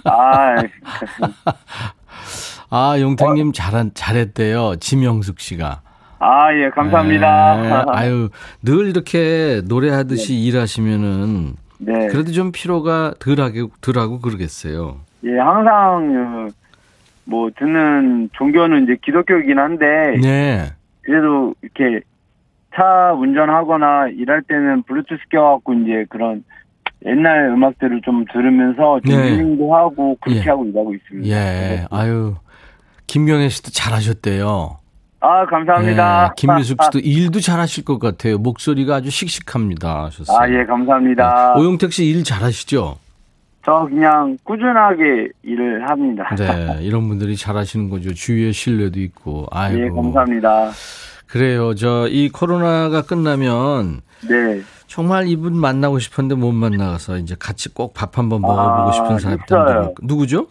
아, 0.05 0.57
아, 2.71 2.99
용택님 2.99 3.53
잘, 3.53 3.91
잘했대요. 3.95 4.77
지명숙 4.81 5.41
씨가. 5.41 5.83
아, 6.25 6.55
예, 6.55 6.71
감사합니다. 6.71 7.63
네, 7.63 7.85
아유, 7.89 8.29
늘 8.63 8.87
이렇게 8.87 9.61
노래하듯이 9.67 10.37
일하시면은 10.37 11.55
네. 11.79 12.07
그래도 12.07 12.31
좀 12.31 12.53
피로가 12.53 13.15
덜하게, 13.19 13.67
덜하고 13.81 14.21
그러겠어요. 14.21 15.01
예, 15.25 15.37
항상, 15.37 16.47
어, 16.47 16.49
뭐, 17.25 17.51
듣는 17.59 18.31
종교는 18.35 18.85
이제 18.85 18.97
기독교이긴 19.05 19.59
한데, 19.59 19.87
네. 20.23 20.71
그래도 21.03 21.57
이렇게 21.61 22.05
차 22.77 23.13
운전하거나 23.15 24.11
일할 24.17 24.43
때는 24.43 24.85
블루투스 24.85 25.23
껴갖고 25.29 25.75
이제 25.75 26.07
그런 26.09 26.45
옛날 27.05 27.49
음악들을 27.49 28.01
좀 28.03 28.25
들으면서 28.33 29.01
좀 29.01 29.17
네. 29.17 29.33
힐링도 29.33 29.75
하고 29.75 30.17
그렇게 30.21 30.41
예. 30.41 30.51
하고 30.51 30.65
일하고 30.67 30.95
있습니다. 30.95 31.29
예. 31.29 31.85
아유, 31.91 32.37
김경애 33.09 33.49
씨도 33.49 33.73
잘하셨대요. 33.73 34.82
아, 35.25 35.47
감사합니다. 35.47 36.25
예, 36.27 36.31
김미숙 36.37 36.83
씨도 36.83 36.99
일도 36.99 37.39
잘하실 37.41 37.85
것 37.85 37.99
같아요. 38.01 38.39
목소리가 38.39 38.97
아주 38.97 39.09
씩씩합니다. 39.11 40.05
하셨어요. 40.07 40.37
아, 40.37 40.49
예, 40.51 40.65
감사합니다. 40.65 41.55
네. 41.55 41.61
오용택 41.61 41.93
씨 41.93 42.11
일 42.11 42.25
잘하시죠? 42.25 42.97
저 43.65 43.87
그냥 43.89 44.37
꾸준하게 44.43 45.29
일을 45.45 45.89
합니다. 45.89 46.29
네, 46.37 46.79
이런 46.81 47.07
분들이 47.07 47.37
잘하시는 47.37 47.89
거죠. 47.89 48.13
주위에 48.13 48.51
신뢰도 48.51 48.99
있고. 48.99 49.47
아이고. 49.53 49.81
예, 49.85 49.89
감사합니다. 49.89 50.71
그래요. 51.29 51.75
저 51.77 52.09
이 52.11 52.29
코로나가 52.29 53.03
끝나면 53.03 54.01
네. 54.29 54.61
정말 54.89 55.29
이분 55.29 55.57
만나고 55.57 56.01
싶은데 56.01 56.35
못 56.35 56.51
만나서 56.53 57.17
이제 57.19 57.37
같이 57.39 57.73
꼭 57.73 57.95
밥 57.95 58.19
한번 58.19 58.41
먹어보고 58.43 58.89
아, 58.89 58.93
싶은 58.93 59.19
사람이 59.21 59.41
있어요. 59.47 59.63
있다는 59.63 59.95
누구죠? 60.03 60.49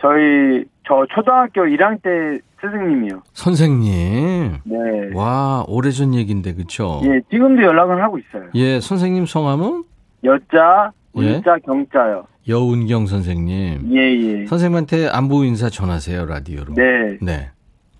저희 0.00 0.64
저 0.86 1.04
초등학교 1.12 1.62
1학년 1.62 2.00
때 2.02 2.38
스승님이요. 2.60 3.22
선생님. 3.32 4.58
네. 4.64 4.76
와, 5.14 5.64
오래전 5.68 6.14
얘기인데 6.14 6.54
그쵸? 6.54 7.00
예, 7.04 7.20
지금도 7.30 7.62
연락은 7.62 8.00
하고 8.00 8.18
있어요. 8.18 8.48
예, 8.54 8.80
선생님 8.80 9.26
성함은 9.26 9.84
여자, 10.24 10.90
예? 11.18 11.36
울자, 11.36 11.56
경자요. 11.64 12.26
여운경 12.48 13.06
선생님. 13.06 13.90
예, 13.94 14.40
예. 14.40 14.46
선생님한테 14.46 15.08
안부 15.08 15.44
인사 15.44 15.68
전하세요, 15.68 16.26
라디오로. 16.26 16.74
네. 16.74 17.18
네. 17.22 17.50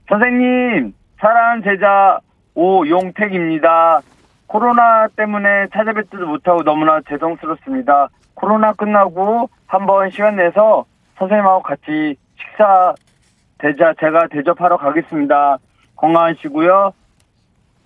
선생님, 0.08 0.94
사랑하는 1.20 1.62
제자 1.62 2.18
오용택입니다. 2.54 4.00
코로나 4.46 5.06
때문에 5.08 5.68
찾아뵙지도 5.72 6.26
못하고 6.26 6.62
너무나 6.64 7.00
죄송스럽습니다. 7.08 8.08
코로나 8.34 8.72
끝나고 8.72 9.50
한번 9.66 10.10
시간 10.10 10.36
내서 10.36 10.86
선생님하고 11.18 11.62
같이 11.62 12.16
식사 12.36 12.94
대자 13.58 13.92
제가 14.00 14.28
대접하러 14.30 14.76
가겠습니다. 14.76 15.58
건강하시고요. 15.96 16.92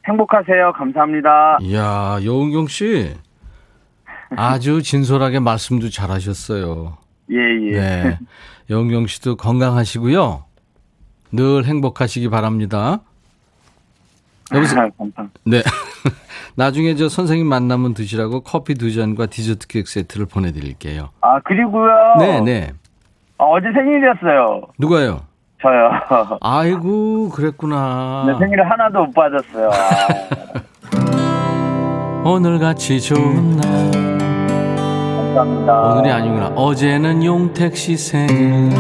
행복하세요. 0.07 0.73
감사합니다. 0.73 1.59
이야, 1.63 2.19
여운경 2.25 2.67
씨. 2.67 3.15
아주 4.37 4.83
진솔하게 4.83 5.41
말씀도 5.41 5.91
잘하셨어요. 5.91 6.97
예, 7.31 7.37
예. 7.69 7.73
네. 7.73 8.19
여운경 8.71 9.07
씨도 9.07 9.37
건강하시고요. 9.37 10.45
늘 11.33 11.65
행복하시기 11.65 12.29
바랍니다. 12.29 13.01
여보세요? 14.53 14.81
아, 14.83 14.89
감사합니다. 14.99 15.41
네. 15.45 15.63
나중에 16.57 16.95
저 16.97 17.09
선생님 17.09 17.47
만나면 17.47 17.95
드시라고 17.95 18.41
커피 18.41 18.75
두 18.75 18.93
잔과 18.93 19.27
디저트 19.27 19.67
케이크 19.69 19.89
세트를 19.91 20.27
보내드릴게요. 20.27 21.09
아, 21.23 21.41
그리고요. 21.41 21.91
네, 22.19 22.41
네. 22.41 22.73
아, 23.39 23.45
어제 23.45 23.69
생일이었어요. 23.73 24.63
누가요? 24.79 25.23
저요. 25.63 25.91
아이고, 26.41 27.29
그랬구나. 27.31 28.25
내 28.27 28.35
생일을 28.39 28.69
하나도 28.71 29.05
못 29.07 29.15
받았어요. 29.15 29.71
아, 29.71 29.77
오늘 32.29 32.59
같이 32.59 33.01
좋은 33.01 33.57
날. 33.57 33.91
감사합니다. 35.35 35.73
오늘이 35.83 36.11
아니구나. 36.13 36.47
어제는 36.57 37.25
용택 37.25 37.77
씨 37.77 37.97
생일. 37.97 38.71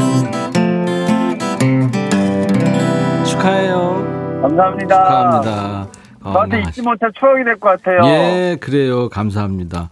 축하해요. 3.25 4.40
감사합니다. 4.42 4.97
축하합니다. 5.05 5.87
저한테 6.25 6.61
건강하시- 6.62 6.68
잊지 6.68 6.83
못할 6.83 7.11
추억이 7.18 7.45
될 7.45 7.59
것 7.59 7.81
같아요. 7.83 8.01
예, 8.07 8.57
그래요. 8.61 9.09
감사합니다. 9.09 9.88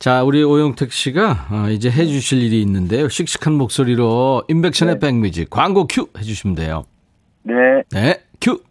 자, 0.00 0.22
우리 0.22 0.42
오영택 0.42 0.92
씨가 0.92 1.48
어, 1.50 1.68
이제 1.68 1.90
해 1.90 2.06
주실 2.06 2.42
일이 2.42 2.62
있는데요. 2.62 3.10
씩씩한 3.10 3.52
목소리로 3.52 4.44
임백천의 4.48 4.98
백뮤직 4.98 5.50
광고 5.50 5.86
큐 5.86 6.08
해주시면 6.16 6.56
돼요. 6.56 6.84
네. 7.42 7.54
네, 7.92 8.22
큐. 8.40 8.62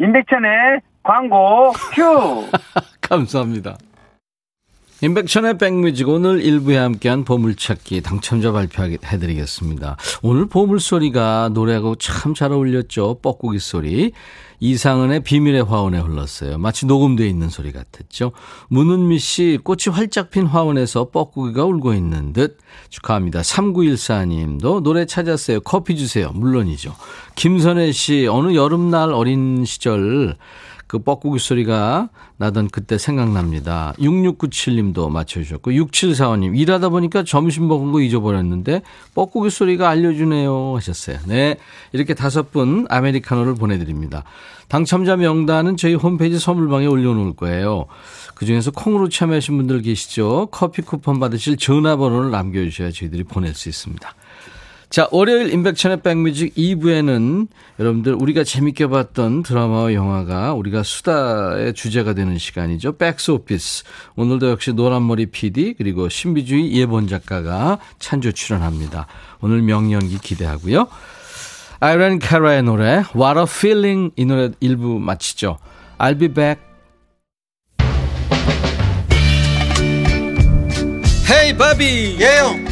임백천의 0.00 0.80
광고 1.02 1.72
큐. 1.94 2.48
감사합니다. 3.02 3.76
임백천의 5.04 5.58
백뮤직 5.58 6.08
오늘 6.08 6.40
일부에 6.44 6.76
함께한 6.76 7.24
보물찾기 7.24 8.02
당첨자 8.02 8.52
발표해드리겠습니다. 8.52 9.96
오늘 10.22 10.46
보물소리가 10.46 11.50
노래하고 11.52 11.96
참 11.96 12.34
잘 12.34 12.52
어울렸죠. 12.52 13.18
뻐꾸기 13.20 13.58
소리. 13.58 14.12
이상은의 14.60 15.24
비밀의 15.24 15.64
화원에 15.64 15.98
흘렀어요. 15.98 16.56
마치 16.56 16.86
녹음되어 16.86 17.26
있는 17.26 17.48
소리 17.48 17.72
같았죠. 17.72 18.30
문은미 18.68 19.18
씨 19.18 19.58
꽃이 19.64 19.92
활짝 19.92 20.30
핀 20.30 20.46
화원에서 20.46 21.10
뻐꾸기가 21.10 21.64
울고 21.64 21.94
있는 21.94 22.32
듯 22.32 22.58
축하합니다. 22.88 23.40
3914님도 23.40 24.84
노래 24.84 25.04
찾았어요. 25.04 25.62
커피 25.62 25.96
주세요. 25.96 26.30
물론이죠. 26.32 26.94
김선혜 27.34 27.90
씨 27.90 28.28
어느 28.30 28.54
여름날 28.54 29.12
어린 29.12 29.64
시절 29.64 30.36
그 30.92 30.98
뻐꾸기 30.98 31.38
소리가 31.38 32.10
나던 32.36 32.68
그때 32.68 32.98
생각납니다. 32.98 33.94
6697님도 33.98 35.08
맞춰주셨고 35.08 35.70
6745님 35.70 36.54
일하다 36.54 36.90
보니까 36.90 37.24
점심 37.24 37.66
먹은 37.66 37.92
거 37.92 38.02
잊어버렸는데 38.02 38.82
뻐꾸기 39.14 39.48
소리가 39.48 39.88
알려주네요 39.88 40.76
하셨어요. 40.76 41.16
네 41.28 41.56
이렇게 41.92 42.12
다섯 42.12 42.52
분 42.52 42.86
아메리카노를 42.90 43.54
보내드립니다. 43.54 44.24
당첨자 44.68 45.16
명단은 45.16 45.78
저희 45.78 45.94
홈페이지 45.94 46.38
선물방에 46.38 46.84
올려놓을 46.84 47.36
거예요. 47.36 47.86
그중에서 48.34 48.70
콩으로 48.72 49.08
참여하신 49.08 49.56
분들 49.56 49.80
계시죠. 49.80 50.48
커피 50.50 50.82
쿠폰 50.82 51.18
받으실 51.18 51.56
전화번호를 51.56 52.30
남겨주셔야 52.30 52.90
저희들이 52.90 53.22
보낼 53.24 53.54
수 53.54 53.70
있습니다. 53.70 54.14
자, 54.92 55.08
월요일 55.10 55.50
임백천의 55.54 56.02
백뮤직 56.02 56.54
2부에는 56.54 57.48
여러분들 57.78 58.12
우리가 58.12 58.44
재밌게 58.44 58.88
봤던 58.88 59.42
드라마와 59.42 59.94
영화가 59.94 60.52
우리가 60.52 60.82
수다의 60.82 61.72
주제가 61.72 62.12
되는 62.12 62.36
시간이죠. 62.36 62.98
백스 62.98 63.30
오피스. 63.30 63.84
오늘도 64.16 64.50
역시 64.50 64.74
노란머리 64.74 65.30
PD 65.30 65.76
그리고 65.78 66.10
신비주의 66.10 66.74
예본 66.74 67.08
작가가 67.08 67.78
찬조 68.00 68.32
출연합니다. 68.32 69.06
오늘 69.40 69.62
명연기 69.62 70.18
기대하고요. 70.18 70.86
아이런 71.80 72.18
캐라의 72.18 72.62
노래 72.62 73.02
What 73.16 73.38
a 73.38 73.46
Feeling 73.48 74.12
이 74.16 74.26
노래 74.26 74.50
일부 74.60 74.98
마치죠. 74.98 75.56
I'll 75.96 76.18
be 76.18 76.28
back. 76.28 76.62
헤이 81.30 81.56
바비 81.56 82.18
예영 82.20 82.71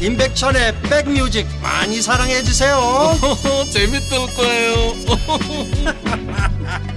임백천의 0.00 0.74
백뮤직 0.82 1.46
많이 1.62 2.02
사랑해 2.02 2.42
주세요 2.42 2.76
재밌을 3.72 4.18
거예요 4.36 4.76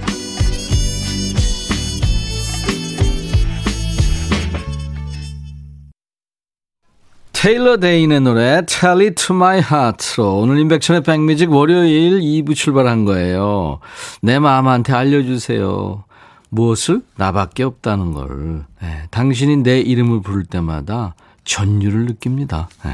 테일러 7.32 7.78
데인의 7.78 8.20
노래 8.20 8.60
Tell 8.66 9.00
It 9.00 9.14
To 9.14 9.34
My 9.34 9.60
Heart로 9.60 10.40
오늘 10.40 10.58
인백천의 10.58 11.02
백뮤직 11.02 11.50
월요일 11.50 12.20
2부 12.20 12.54
출발한 12.54 13.06
거예요. 13.06 13.80
내 14.20 14.38
마음한테 14.38 14.92
알려주세요. 14.92 16.04
무엇을? 16.50 17.00
나밖에 17.16 17.62
없다는 17.62 18.12
걸. 18.12 18.64
네, 18.82 19.04
당신이 19.10 19.62
내 19.62 19.80
이름을 19.80 20.20
부를 20.20 20.44
때마다 20.44 21.14
전율을 21.50 22.06
느낍니다. 22.06 22.68
네, 22.84 22.92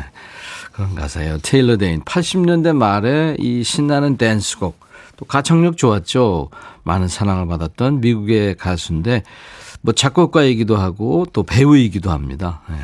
그런 0.73 0.95
가사예요. 0.95 1.39
테일러 1.43 1.77
데인 1.77 2.01
80년대 2.03 2.75
말에 2.75 3.37
이 3.39 3.63
신나는 3.63 4.17
댄스곡 4.17 4.81
또 5.19 5.27
가창력 5.27 5.77
좋았죠. 5.77 6.49
많은 6.83 7.07
사랑을 7.07 7.47
받았던 7.49 8.01
미국의 8.01 8.57
가수인데 8.57 9.25
뭐 9.83 9.93
작곡가이기도 9.93 10.77
하고 10.77 11.27
또 11.35 11.43
배우이기도 11.43 12.11
합니다. 12.11 12.63
네. 12.71 12.77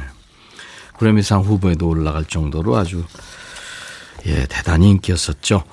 그래미상 0.99 1.41
후보에도 1.41 1.89
올라갈 1.89 2.27
정도로 2.27 2.77
아주 2.77 3.05
예 4.27 4.47
대단히 4.47 4.91
인기였었죠. 4.91 5.65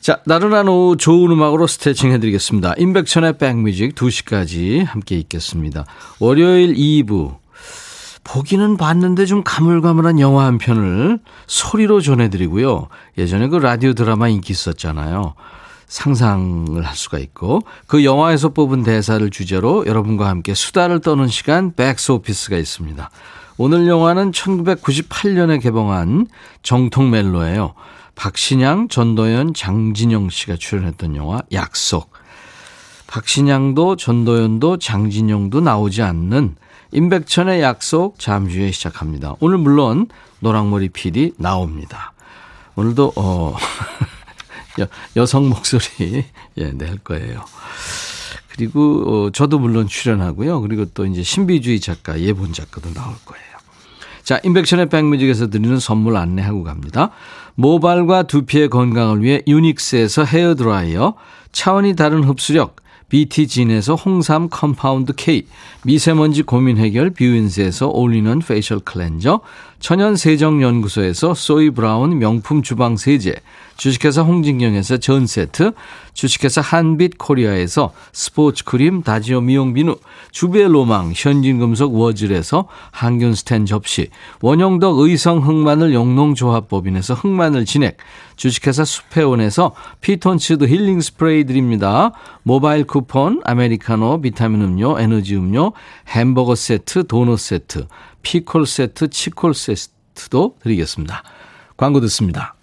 자 0.00 0.20
나른한 0.26 0.66
오후 0.68 0.96
좋은 0.96 1.30
음악으로 1.30 1.68
스트레칭 1.68 2.10
해드리겠습니다. 2.10 2.74
임백천의 2.76 3.38
백뮤직 3.38 3.94
2시까지 3.94 4.84
함께 4.84 5.16
있겠습니다. 5.16 5.84
월요일 6.18 6.74
2부 6.74 7.36
보기는 8.24 8.76
봤는데 8.76 9.26
좀 9.26 9.42
가물가물한 9.42 10.20
영화 10.20 10.44
한 10.44 10.58
편을 10.58 11.18
소리로 11.46 12.00
전해드리고요. 12.00 12.88
예전에 13.16 13.48
그 13.48 13.56
라디오 13.56 13.94
드라마 13.94 14.28
인기 14.28 14.52
있었잖아요. 14.52 15.34
상상을 15.86 16.84
할 16.84 16.94
수가 16.94 17.18
있고 17.18 17.60
그 17.86 18.04
영화에서 18.04 18.50
뽑은 18.50 18.82
대사를 18.82 19.28
주제로 19.30 19.86
여러분과 19.86 20.28
함께 20.28 20.54
수다를 20.54 21.00
떠는 21.00 21.28
시간 21.28 21.74
백스 21.74 22.12
오피스가 22.12 22.56
있습니다. 22.56 23.10
오늘 23.56 23.88
영화는 23.88 24.30
1998년에 24.30 25.60
개봉한 25.60 26.26
정통 26.62 27.10
멜로예요. 27.10 27.74
박신양, 28.14 28.88
전도연, 28.88 29.54
장진영 29.54 30.28
씨가 30.28 30.56
출연했던 30.56 31.16
영화 31.16 31.40
약속. 31.52 32.12
박신양도 33.06 33.96
전도연도 33.96 34.78
장진영도 34.78 35.60
나오지 35.60 36.02
않는 36.02 36.56
임백천의 36.92 37.60
약속 37.60 38.18
잠시 38.18 38.58
후에 38.58 38.70
시작합니다. 38.70 39.34
오늘 39.40 39.58
물론 39.58 40.08
노랑머리 40.40 40.88
PD 40.88 41.32
나옵니다. 41.36 42.12
오늘도 42.76 43.12
어 43.16 43.56
여, 45.16 45.26
성 45.26 45.48
목소리 45.48 46.24
예, 46.56 46.70
낼 46.72 46.98
거예요. 46.98 47.44
그리고 48.48 49.26
어, 49.26 49.30
저도 49.30 49.58
물론 49.58 49.86
출연하고요. 49.86 50.60
그리고 50.60 50.84
또 50.86 51.04
이제 51.04 51.22
신비주의 51.22 51.80
작가 51.80 52.18
예본 52.18 52.52
작가도 52.52 52.92
나올 52.94 53.14
거예요. 53.24 53.44
자, 54.22 54.40
임백천의 54.44 54.88
백뮤직에서 54.88 55.48
드리는 55.48 55.78
선물 55.78 56.16
안내하고 56.16 56.62
갑니다. 56.62 57.10
모발과 57.54 58.24
두피의 58.24 58.68
건강을 58.68 59.22
위해 59.22 59.42
유닉스에서 59.46 60.24
헤어드라이어, 60.24 61.14
차원이 61.52 61.96
다른 61.96 62.24
흡수력, 62.24 62.76
비티진에서 63.08 63.94
홍삼 63.94 64.48
compound 64.48 65.14
K, 65.14 65.46
미세먼지 65.84 66.42
고민 66.42 66.76
해결 66.76 67.10
뷰인스에서 67.10 67.88
올리는 67.88 68.38
facial 68.40 68.80
cleanser, 68.80 69.40
천연 69.80 70.16
세정연구소에서 70.16 71.34
소이 71.34 71.70
브라운 71.70 72.18
명품 72.18 72.62
주방 72.62 72.96
세제, 72.96 73.36
주식회사 73.76 74.22
홍진경에서 74.22 74.96
전 74.96 75.26
세트, 75.26 75.72
주식회사 76.14 76.60
한빛 76.60 77.16
코리아에서 77.16 77.92
스포츠 78.12 78.64
크림 78.64 79.02
다지오 79.02 79.40
미용 79.40 79.74
비누, 79.74 79.96
주베 80.32 80.66
로망 80.66 81.12
현진금속 81.14 81.94
워즐에서 81.94 82.66
항균 82.90 83.36
스텐 83.36 83.66
접시, 83.66 84.08
원형덕 84.42 84.98
의성 84.98 85.46
흑마늘 85.46 85.94
영농조합법인에서 85.94 87.14
흑마늘 87.14 87.64
진액, 87.64 87.98
주식회사 88.34 88.84
수페온에서 88.84 89.74
피톤치드 90.00 90.64
힐링 90.64 91.00
스프레이 91.00 91.44
드립니다. 91.44 92.10
모바일 92.42 92.84
쿠폰, 92.84 93.40
아메리카노, 93.44 94.22
비타민 94.22 94.62
음료, 94.62 94.98
에너지 94.98 95.36
음료, 95.36 95.72
햄버거 96.08 96.56
세트, 96.56 97.06
도넛 97.06 97.38
세트, 97.38 97.86
피콜 98.22 98.66
세트, 98.66 99.08
치콜 99.10 99.54
세트도 99.54 100.56
드리겠습니다. 100.62 101.22
광고 101.76 102.00
듣습니다. 102.00 102.54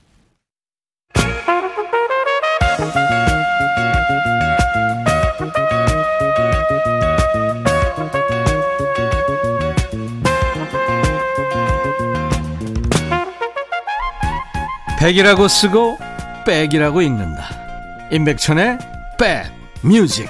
백이라고 14.99 15.47
쓰고 15.47 15.99
백이라고 16.47 17.01
읽는다. 17.03 18.09
임백천의 18.11 18.79
백 19.19 19.51
뮤직. 19.83 20.27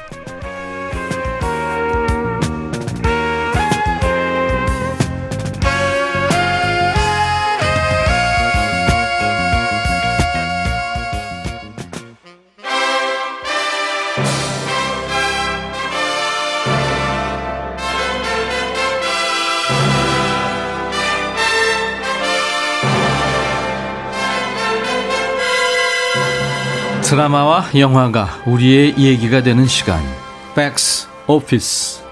드라마와 27.05 27.65
영화가 27.77 28.45
우리의 28.47 28.97
얘기가 28.97 29.43
되는 29.43 29.67
시간. 29.67 30.03
백스 30.55 31.07
오피스. 31.27 32.03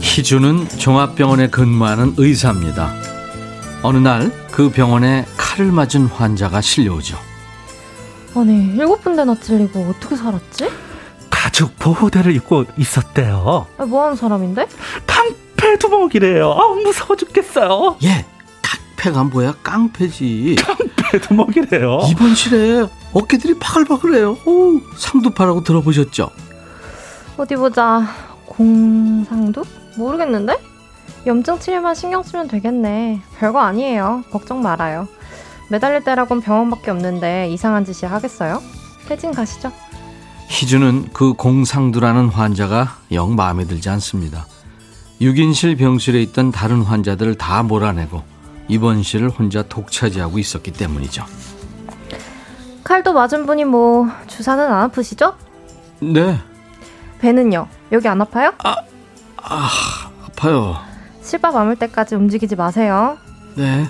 희주는 0.00 0.68
종합병원에 0.78 1.46
근무하는 1.46 2.14
의사입니다. 2.16 3.07
어느 3.88 3.96
날 3.98 4.30
그 4.50 4.70
병원에 4.70 5.24
칼을 5.38 5.70
맞은 5.72 6.06
환자가 6.06 6.60
실려오죠. 6.60 7.16
아니 8.34 8.74
일곱 8.74 9.02
군데나 9.02 9.34
찔리고 9.40 9.94
어떻게 9.96 10.14
살았지? 10.16 10.68
가죽 11.30 11.78
보호대를 11.78 12.34
입고 12.34 12.64
있었대요. 12.76 13.66
아, 13.78 13.84
뭐 13.86 14.02
하는 14.04 14.16
사람인데? 14.16 14.66
깡패 15.06 15.78
두목이래요. 15.78 16.50
아 16.52 16.68
무서워 16.74 17.16
죽겠어요. 17.16 17.96
예, 18.02 18.26
깡패가 18.96 19.24
뭐야? 19.24 19.54
깡패지. 19.62 20.56
깡패 20.58 21.20
두목이래요. 21.20 22.00
입원실에 22.10 22.86
어깨들이 23.12 23.58
바글바글해요. 23.60 24.38
오, 24.44 24.80
상두파라고 24.98 25.62
들어보셨죠? 25.62 26.30
어디 27.36 27.54
보자. 27.54 28.02
공상두? 28.46 29.62
모르겠는데? 29.96 30.56
염증 31.26 31.58
치료만 31.58 31.94
신경 31.94 32.22
쓰면 32.22 32.48
되겠네. 32.48 33.20
별거 33.38 33.60
아니에요. 33.60 34.24
걱정 34.30 34.62
말아요. 34.62 35.08
매달릴 35.70 36.02
때라곤 36.04 36.40
병원밖에 36.40 36.90
없는데 36.90 37.48
이상한 37.50 37.84
짓이 37.84 38.10
하겠어요? 38.10 38.62
퇴진 39.06 39.32
가시죠. 39.32 39.70
희주는 40.48 41.10
그 41.12 41.34
공상두라는 41.34 42.28
환자가 42.28 42.96
영 43.12 43.36
마음에 43.36 43.64
들지 43.64 43.90
않습니다. 43.90 44.46
6인실 45.20 45.76
병실에 45.78 46.22
있던 46.22 46.52
다른 46.52 46.82
환자들을 46.82 47.34
다 47.36 47.62
몰아내고 47.62 48.22
입원실을 48.68 49.30
혼자 49.30 49.62
독차지하고 49.62 50.38
있었기 50.38 50.72
때문이죠. 50.72 51.24
칼도 52.84 53.12
맞은 53.12 53.44
분이 53.44 53.64
뭐 53.64 54.08
주사는 54.26 54.64
안 54.64 54.84
아프시죠? 54.84 55.34
네. 56.00 56.38
배는요? 57.18 57.66
여기 57.92 58.08
안 58.08 58.20
아파요? 58.22 58.52
아, 58.62 58.76
아파요. 60.26 60.87
실밥 61.28 61.54
아물 61.54 61.76
때까지 61.76 62.14
움직이지 62.14 62.56
마세요. 62.56 63.18
네. 63.54 63.84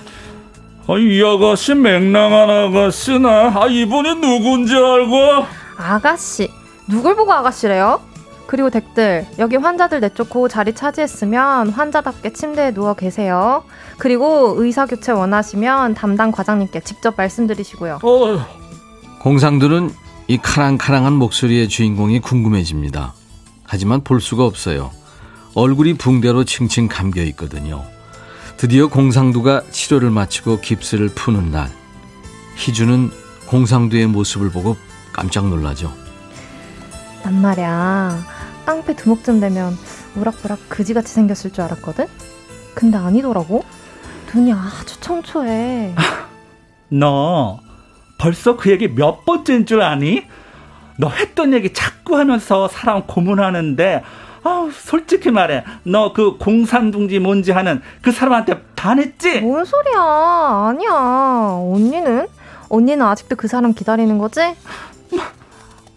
아, 0.87 0.97
이 0.97 1.23
아가씨 1.23 1.73
맹랑한 1.73 2.49
아가씨네. 2.49 3.27
아, 3.29 3.65
이분이 3.67 4.15
누군지 4.15 4.75
알고? 4.75 5.45
아가씨. 5.77 6.51
누굴 6.87 7.15
보고 7.15 7.31
아가씨래요? 7.31 8.01
그리고 8.47 8.69
댁들, 8.71 9.27
여기 9.37 9.55
환자들 9.55 9.99
내쫓고 9.99 10.47
자리 10.47 10.73
차지했으면 10.73 11.69
환자답게 11.69 12.33
침대에 12.33 12.73
누워 12.73 12.95
계세요. 12.95 13.63
그리고 13.99 14.55
의사 14.57 14.87
교체 14.87 15.11
원하시면 15.11 15.93
담당 15.93 16.31
과장님께 16.31 16.79
직접 16.81 17.13
말씀드리시고요. 17.15 17.99
어, 18.01 18.45
공상들은 19.21 19.91
이 20.27 20.37
카랑카랑한 20.39 21.13
목소리의 21.13 21.69
주인공이 21.69 22.21
궁금해집니다. 22.21 23.13
하지만 23.63 24.03
볼 24.03 24.19
수가 24.19 24.45
없어요. 24.45 24.89
얼굴이 25.59 25.95
붕대로 25.95 26.45
칭칭 26.45 26.87
감겨 26.87 27.21
있거든요. 27.23 27.83
드디어 28.55 28.87
공상두가 28.87 29.63
치료를 29.71 30.09
마치고 30.09 30.61
깁스를 30.61 31.09
푸는 31.09 31.51
날. 31.51 31.69
희주는 32.55 33.11
공상두의 33.45 34.07
모습을 34.07 34.51
보고 34.51 34.77
깜짝 35.11 35.49
놀라죠. 35.49 35.93
난 37.23 37.41
말이야. 37.41 38.25
깡패 38.65 38.95
두목쯤 38.95 39.41
되면 39.41 39.77
우락부락 40.15 40.69
그지같이 40.69 41.13
생겼을 41.13 41.51
줄 41.51 41.65
알았거든? 41.65 42.07
근데 42.73 42.97
아니더라고. 42.97 43.65
눈이 44.33 44.53
아주 44.53 44.97
청초해. 45.01 45.93
너 46.87 47.59
벌써 48.17 48.55
그 48.55 48.71
얘기 48.71 48.87
몇 48.87 49.25
번째인 49.25 49.65
줄 49.65 49.81
아니? 49.81 50.23
너 50.97 51.09
했던 51.09 51.51
얘기 51.51 51.73
자꾸 51.73 52.17
하면서 52.17 52.69
사람 52.69 53.05
고문하는데 53.05 54.03
아 54.43 54.69
솔직히 54.73 55.31
말해 55.31 55.63
너 55.83 56.13
그 56.13 56.37
공산둥지 56.37 57.19
뭔지 57.19 57.51
하는 57.51 57.81
그 58.01 58.11
사람한테 58.11 58.61
반했지? 58.75 59.41
뭔 59.41 59.65
소리야. 59.65 59.99
아니야. 60.69 60.89
언니는? 60.91 62.27
언니는 62.69 63.05
아직도 63.05 63.35
그 63.35 63.47
사람 63.47 63.73
기다리는 63.73 64.17
거지? 64.17 64.41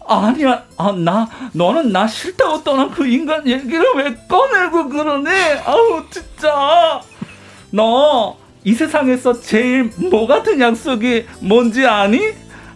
아니야 0.05 0.63
아, 0.77 0.91
나 0.91 1.27
너는 1.53 1.93
나 1.93 2.05
싫다고 2.07 2.61
떠난 2.63 2.91
그 2.91 3.05
인간 3.07 3.47
얘기를 3.47 3.85
왜 3.95 4.13
꺼내고 4.27 4.89
그러니? 4.89 5.29
아우 5.65 6.03
진짜 6.09 7.01
너 7.71 8.35
이 8.65 8.73
세상에서 8.73 9.33
제일 9.41 9.91
뭐 10.09 10.25
같은 10.25 10.57
약속이 10.61 11.25
뭔지 11.41 11.85
아니? 11.85 12.21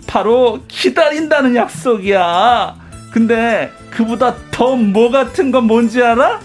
바로 0.05 0.59
기다린다는 0.67 1.55
약속이야. 1.55 2.75
근데 3.11 3.71
그보다 3.89 4.35
더 4.51 4.75
뭐 4.75 5.09
같은 5.11 5.51
건 5.51 5.65
뭔지 5.65 6.01
알아? 6.03 6.39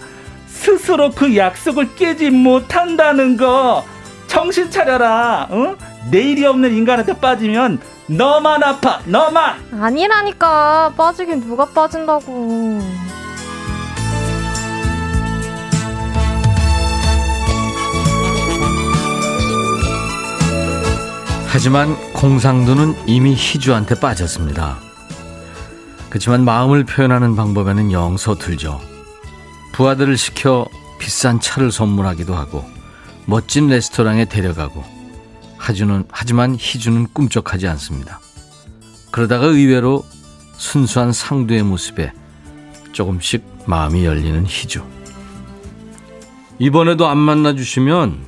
스스로 0.47 1.11
그 1.11 1.35
약속을 1.35 1.95
깨지 1.95 2.29
못한다는 2.29 3.37
거. 3.37 3.83
정신 4.27 4.71
차려라. 4.71 5.47
어? 5.49 5.75
내일이 6.09 6.45
없는 6.45 6.73
인간한테 6.73 7.13
빠지면 7.19 7.79
너만 8.07 8.63
아파. 8.63 8.99
너만. 9.05 9.55
아니라니까. 9.79 10.93
빠지긴 10.97 11.41
누가 11.41 11.65
빠진다고. 11.65 12.79
하지만 21.47 21.95
공상두는 22.13 22.95
이미 23.05 23.35
희주한테 23.35 23.95
빠졌습니다. 23.99 24.77
그렇지만 26.13 26.45
마음을 26.45 26.83
표현하는 26.83 27.35
방법에는 27.35 27.91
영 27.91 28.17
서툴죠. 28.17 28.79
부하들을 29.71 30.15
시켜 30.15 30.67
비싼 30.99 31.39
차를 31.39 31.71
선물하기도 31.71 32.35
하고 32.35 32.63
멋진 33.25 33.67
레스토랑에 33.67 34.25
데려가고 34.25 34.83
하주는 35.57 36.03
하지만 36.11 36.53
희주는 36.53 37.07
꿈쩍하지 37.13 37.67
않습니다. 37.67 38.19
그러다가 39.09 39.47
의외로 39.47 40.05
순수한 40.55 41.11
상두의 41.11 41.63
모습에 41.63 42.13
조금씩 42.91 43.43
마음이 43.65 44.05
열리는 44.05 44.45
희주. 44.45 44.83
이번에도 46.59 47.07
안 47.07 47.17
만나주시면 47.17 48.19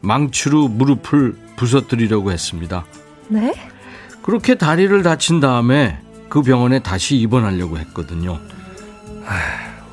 망치로 0.00 0.68
무릎을 0.68 1.36
부서뜨리려고 1.56 2.32
했습니다. 2.32 2.86
네? 3.28 3.52
그렇게 4.22 4.54
다리를 4.54 5.02
다친 5.02 5.40
다음에 5.40 6.02
그 6.34 6.42
병원에 6.42 6.80
다시 6.80 7.16
입원하려고 7.18 7.78
했거든요. 7.78 8.40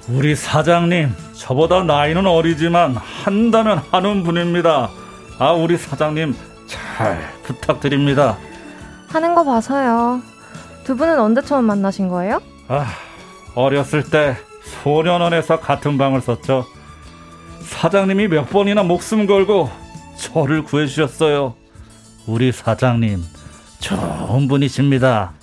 우리 0.09 0.35
사장님, 0.35 1.13
저보다 1.33 1.83
나이는 1.83 2.25
어리지만 2.25 2.95
한다면 2.95 3.79
하는 3.91 4.23
분입니다. 4.23 4.89
아, 5.37 5.51
우리 5.51 5.77
사장님 5.77 6.35
잘 6.65 7.31
부탁드립니다. 7.43 8.39
하는 9.09 9.35
거 9.35 9.43
봐서요. 9.43 10.23
두 10.83 10.95
분은 10.95 11.19
언제 11.19 11.43
처음 11.43 11.65
만나신 11.65 12.07
거예요? 12.07 12.41
아, 12.67 12.87
어렸을 13.53 14.01
때 14.01 14.35
소년원에서 14.81 15.59
같은 15.59 15.99
방을 15.99 16.21
썼죠. 16.21 16.65
사장님이 17.61 18.29
몇 18.29 18.49
번이나 18.49 18.81
목숨 18.81 19.27
걸고 19.27 19.69
저를 20.17 20.63
구해주셨어요. 20.63 21.53
우리 22.25 22.51
사장님, 22.51 23.23
좋은 23.79 24.47
분이십니다. 24.47 25.33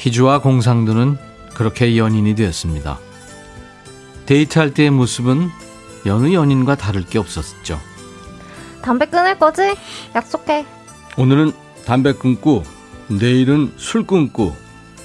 희주와 0.00 0.40
공상두는 0.40 1.18
그렇게 1.54 1.98
연인이 1.98 2.34
되었습니다. 2.34 2.98
데이트할 4.24 4.72
때의 4.72 4.90
모습은 4.90 5.50
여느 6.06 6.32
연인과 6.32 6.76
다를 6.76 7.04
게 7.04 7.18
없었죠. 7.18 7.78
담배 8.80 9.04
끊을 9.06 9.38
거지? 9.38 9.76
약속해. 10.14 10.64
오늘은 11.18 11.52
담배 11.84 12.14
끊고 12.14 12.62
내일은 13.08 13.74
술 13.76 14.06
끊고 14.06 14.56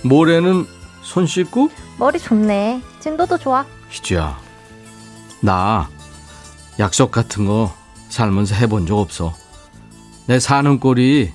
모레는 0.04 0.66
손 1.02 1.28
씻고 1.28 1.70
머리 1.98 2.18
좋네. 2.18 2.82
진도도 3.02 3.38
좋아. 3.38 3.66
희주야 3.90 4.40
나 5.42 5.90
약속 6.80 7.12
같은 7.12 7.46
거 7.46 7.74
살면서 8.10 8.56
해본 8.56 8.88
적 8.88 8.98
없어 8.98 9.34
내 10.26 10.40
사는 10.40 10.80
꼴이 10.80 11.32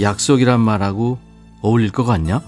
약속이란 0.00 0.60
말하고 0.60 1.18
어울릴 1.60 1.90
것 1.90 2.04
같냐? 2.04 2.40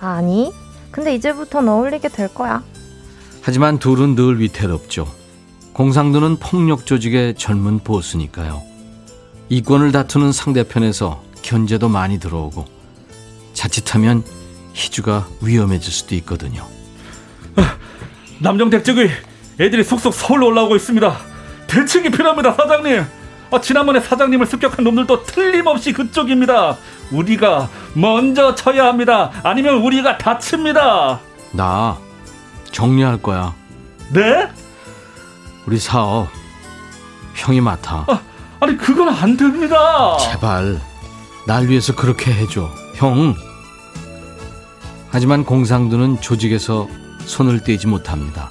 아니. 0.00 0.52
근데 0.90 1.14
이제부턴 1.14 1.68
어울리게 1.68 2.08
될 2.08 2.32
거야. 2.32 2.62
하지만 3.42 3.78
둘은 3.78 4.14
늘 4.14 4.40
위태롭죠 4.40 5.06
공상도는 5.72 6.36
폭력 6.36 6.84
조직의 6.84 7.36
젊은 7.36 7.78
보스니까요 7.78 8.60
이권을 9.48 9.92
다투는 9.92 10.32
상대편에서 10.32 11.22
견제도 11.40 11.88
많이 11.88 12.18
들어오고 12.18 12.66
자칫하면 13.54 14.22
희주가 14.74 15.26
위험해질 15.40 15.90
수도 15.92 16.14
있거든요 16.16 16.66
남정 18.40 18.70
대책의 18.70 19.10
애들이 19.60 19.82
속속 19.82 20.14
서울로 20.14 20.46
올라오고 20.48 20.76
있습니다. 20.76 21.18
대책이 21.66 22.10
필요합니다, 22.10 22.52
사장님. 22.52 23.04
아, 23.50 23.60
지난번에 23.60 24.00
사장님을 24.00 24.46
습격한 24.46 24.84
놈들도 24.84 25.22
틀림없이 25.24 25.92
그쪽입니다. 25.92 26.76
우리가 27.10 27.68
먼저 27.94 28.54
쳐야 28.54 28.86
합니다. 28.86 29.30
아니면 29.42 29.76
우리가 29.76 30.18
다칩니다. 30.18 31.20
나 31.52 31.96
정리할 32.70 33.22
거야 33.22 33.54
네? 34.10 34.48
우리 35.66 35.78
사업 35.78 36.28
형이 37.34 37.62
맡아 37.62 38.04
아, 38.06 38.20
아니 38.60 38.76
그건 38.76 39.08
안 39.08 39.36
됩니다. 39.36 40.18
제발 40.18 40.78
날 41.46 41.68
위해서 41.68 41.94
그렇게 41.94 42.30
해줘 42.32 42.68
형 42.96 43.34
하지만 45.10 45.44
공상두는 45.44 46.20
조직에서 46.20 46.86
손을 47.24 47.64
떼지 47.64 47.86
못합니다 47.86 48.50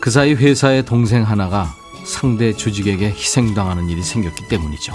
그 0.00 0.10
사이 0.10 0.34
회사의 0.34 0.84
동생 0.84 1.22
하나가 1.22 1.74
상대 2.04 2.52
조직에게 2.52 3.10
희생당하는 3.10 3.88
일이 3.88 4.02
생겼기 4.02 4.48
때문이죠 4.48 4.92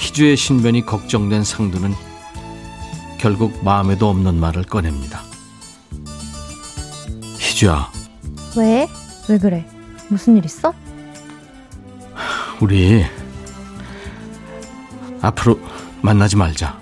희주의 0.00 0.36
신변이 0.36 0.84
걱정된 0.84 1.44
상두는 1.44 1.94
결국 3.18 3.64
마음에도 3.64 4.08
없는 4.08 4.34
말을 4.38 4.64
꺼냅니다 4.64 5.22
희주야 7.38 7.90
왜? 8.56 8.88
왜 9.28 9.38
그래? 9.38 9.66
무슨 10.08 10.36
일 10.36 10.44
있어? 10.44 10.72
우리 12.60 13.04
앞으로 15.20 15.58
만나지 16.02 16.36
말자 16.36 16.78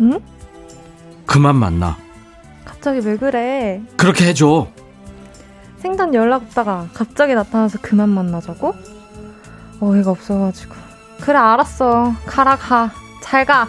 응? 0.00 0.20
그만 1.26 1.56
만나 1.56 1.96
갑자기 2.64 3.00
왜 3.06 3.16
그래? 3.16 3.80
그렇게 3.96 4.26
해줘 4.26 4.68
생전 5.82 6.14
연락 6.14 6.42
없다가 6.42 6.86
갑자기 6.94 7.34
나타나서 7.34 7.80
그만 7.82 8.08
만나자고? 8.08 8.72
어이가 9.80 10.12
없어가지고. 10.12 10.76
그래, 11.20 11.36
알았어. 11.36 12.14
가라, 12.24 12.54
가. 12.54 12.92
잘 13.20 13.44
가. 13.44 13.66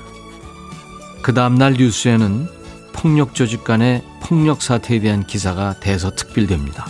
그 1.24 1.34
다음날 1.34 1.74
뉴스에는 1.74 2.48
폭력 2.94 3.34
조직 3.34 3.64
간의 3.64 4.04
폭력 4.22 4.62
사태에 4.62 5.00
대한 5.00 5.26
기사가 5.26 5.74
대서특필됩니다. 5.80 6.86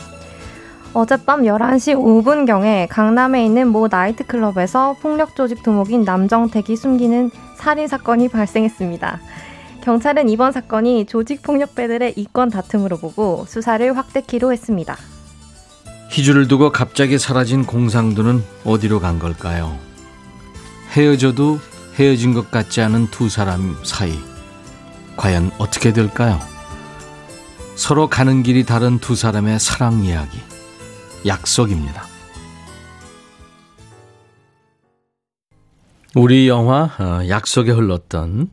어젯밤 0.94 1.44
11시 1.44 1.96
5분경에 1.96 2.88
강남에 2.90 3.46
있는 3.46 3.70
모 3.70 3.88
나이트클럽에서 3.88 4.98
폭력 5.02 5.38
조직 5.38 5.64
두목인 5.64 6.04
남정택이 6.04 6.76
숨기는 6.76 7.32
살인 7.56 7.88
사건이 7.88 8.28
발생했습니다. 8.28 9.22
경찰은 9.84 10.28
이번 10.28 10.52
사건이 10.52 11.06
조직 11.06 11.42
폭력배들의 11.44 12.14
이권 12.18 12.50
다툼으로 12.50 12.98
보고 12.98 13.46
수사를 13.48 13.96
확대키로 13.96 14.52
했습니다. 14.52 14.98
희주를 16.14 16.48
두고 16.48 16.72
갑자기 16.72 17.18
사라진 17.18 17.66
공상도는 17.66 18.44
어디로 18.66 19.00
간 19.00 19.18
걸까요? 19.18 19.80
헤어져도 20.92 21.60
헤어진 21.96 22.36
것 22.36 22.52
같지 22.52 22.82
않은 22.82 23.08
두 23.08 23.30
사람 23.30 23.76
사이. 23.84 24.14
과연 25.18 25.52
어떻게 25.58 25.92
될까요? 25.92 26.40
서로 27.74 28.10
가는 28.10 28.44
길이 28.44 28.64
다른 28.64 29.00
두 29.00 29.16
사람의 29.16 29.60
사랑 29.60 30.04
이야기. 30.04 30.38
약속입니다. 31.26 32.06
우리 36.14 36.48
영화 36.48 36.92
어, 37.00 37.28
약속에 37.28 37.72
흘렀던 37.72 38.52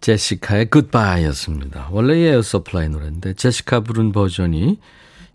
제시카의 0.00 0.70
Goodbye였습니다. 0.70 1.90
원래 1.92 2.16
에어 2.16 2.42
서플라이 2.42 2.88
노래인데 2.88 3.34
제시카 3.34 3.80
부른 3.80 4.10
버전이 4.10 4.80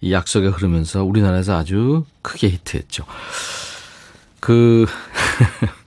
이 0.03 0.11
약속에 0.11 0.47
흐르면서 0.47 1.05
우리나라에서 1.05 1.55
아주 1.57 2.03
크게 2.21 2.49
히트했죠. 2.49 3.05
그 4.41 4.85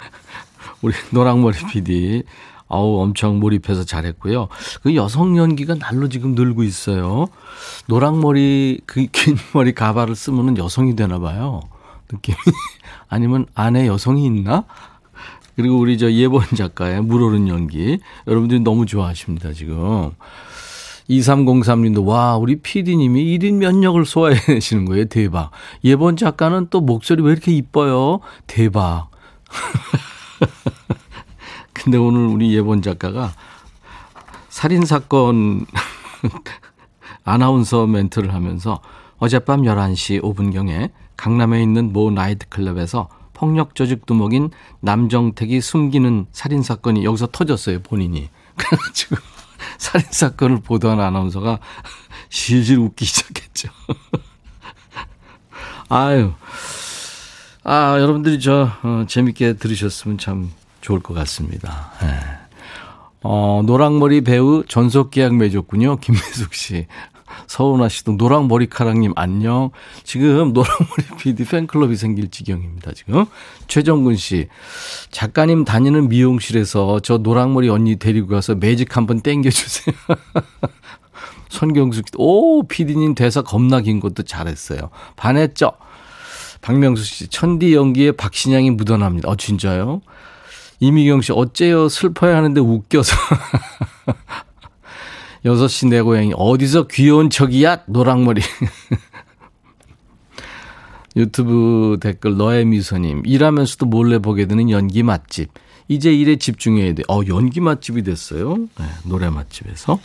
우리 0.80 0.94
노랑머리 1.10 1.58
PD 1.70 2.22
아우 2.68 3.00
엄청 3.00 3.38
몰입해서 3.38 3.84
잘했고요. 3.84 4.48
그 4.82 4.96
여성 4.96 5.36
연기가 5.36 5.74
날로 5.74 6.08
지금 6.08 6.34
늘고 6.34 6.62
있어요. 6.62 7.26
노랑머리 7.88 8.80
그 8.86 9.06
긴 9.12 9.36
머리 9.52 9.72
가발을 9.74 10.16
쓰면은 10.16 10.56
여성이 10.56 10.96
되나 10.96 11.18
봐요. 11.18 11.60
느낌이 12.10 12.36
아니면 13.08 13.44
안에 13.54 13.86
여성이 13.86 14.24
있나? 14.24 14.64
그리고 15.56 15.78
우리 15.78 15.98
저 15.98 16.10
예본 16.10 16.42
작가의 16.56 17.02
물오른 17.02 17.48
연기 17.48 17.98
여러분들이 18.26 18.60
너무 18.60 18.86
좋아하십니다 18.86 19.52
지금. 19.52 20.12
2303님도 21.10 22.04
와 22.04 22.36
우리 22.36 22.56
PD님이 22.56 23.38
1인 23.38 23.54
면역을 23.54 24.04
소화해내시는 24.04 24.84
거예요 24.86 25.04
대박. 25.06 25.50
예본 25.84 26.16
작가는 26.16 26.68
또 26.70 26.80
목소리 26.80 27.22
왜 27.22 27.32
이렇게 27.32 27.52
이뻐요 27.52 28.20
대박. 28.46 29.08
근데 31.72 31.98
오늘 31.98 32.26
우리 32.26 32.54
예본 32.54 32.82
작가가 32.82 33.32
살인사건 34.48 35.66
아나운서 37.24 37.86
멘트를 37.86 38.34
하면서 38.34 38.80
어젯밤 39.18 39.62
11시 39.62 40.22
5분경에 40.22 40.90
강남에 41.16 41.62
있는 41.62 41.92
모 41.92 42.10
나이트클럽에서 42.10 43.08
폭력 43.32 43.74
조직 43.74 44.06
두목인 44.06 44.50
남정택이 44.80 45.60
숨기는 45.60 46.26
살인사건이 46.32 47.04
여기서 47.04 47.26
터졌어요, 47.26 47.80
본인이. 47.80 48.30
그래가지고 48.56 49.16
살인사건을 49.78 50.60
보도한 50.60 51.00
아나운서가 51.00 51.58
실실 52.30 52.78
웃기 52.78 53.04
시작했죠. 53.04 53.68
아유. 55.88 56.32
아, 57.64 57.98
여러분들이 57.98 58.40
저, 58.40 58.70
어, 58.82 59.04
재밌게 59.08 59.54
들으셨으면 59.54 60.18
참 60.18 60.52
좋을 60.80 61.00
것 61.00 61.14
같습니다. 61.14 61.92
네. 62.00 62.08
어, 63.22 63.62
노랑머리 63.64 64.22
배우 64.22 64.64
전속 64.66 65.10
계약 65.10 65.34
맺었군요. 65.34 65.96
김미숙 65.96 66.54
씨. 66.54 66.86
서운하 67.46 67.88
씨도 67.88 68.12
노랑 68.12 68.48
머리카락님 68.48 69.12
안녕. 69.16 69.70
지금 70.04 70.52
노랑머리 70.52 71.04
PD 71.18 71.44
팬클럽이 71.48 71.96
생길 71.96 72.30
지경입니다. 72.30 72.92
지금. 72.92 73.26
최정근 73.68 74.16
씨. 74.16 74.48
작가님 75.10 75.64
다니는 75.64 76.08
미용실에서 76.08 77.00
저 77.00 77.18
노랑머리 77.18 77.68
언니 77.68 77.96
데리고 77.96 78.28
가서 78.28 78.54
매직 78.54 78.96
한번 78.96 79.20
땡겨주세요. 79.20 79.94
손경숙 81.48 82.08
씨. 82.08 82.12
오, 82.16 82.66
PD님 82.66 83.14
대사 83.14 83.42
겁나 83.42 83.80
긴 83.80 84.00
것도 84.00 84.22
잘했어요. 84.22 84.90
반했죠? 85.16 85.72
박명수 86.60 87.04
씨. 87.04 87.28
천디 87.28 87.74
연기에 87.74 88.12
박신양이 88.12 88.70
묻어납니다. 88.70 89.28
어, 89.28 89.36
진짜요? 89.36 90.00
이미경 90.80 91.22
씨, 91.22 91.32
어째요? 91.32 91.88
슬퍼야 91.88 92.36
하는데 92.36 92.60
웃겨서. 92.60 93.16
6시 95.44 95.88
내 95.88 96.00
고양이, 96.00 96.32
어디서 96.34 96.88
귀여운 96.88 97.30
척이야? 97.30 97.82
노랑머리. 97.86 98.42
유튜브 101.16 101.98
댓글, 102.00 102.36
너의 102.36 102.64
미소님, 102.64 103.22
일하면서도 103.24 103.86
몰래 103.86 104.18
보게 104.18 104.46
되는 104.46 104.70
연기 104.70 105.02
맛집. 105.02 105.50
이제 105.88 106.12
일에 106.12 106.36
집중해야 106.36 106.94
돼. 106.94 107.02
어, 107.08 107.20
연기 107.28 107.60
맛집이 107.60 108.02
됐어요. 108.02 108.56
네, 108.56 108.86
노래 109.04 109.30
맛집에서. 109.30 109.98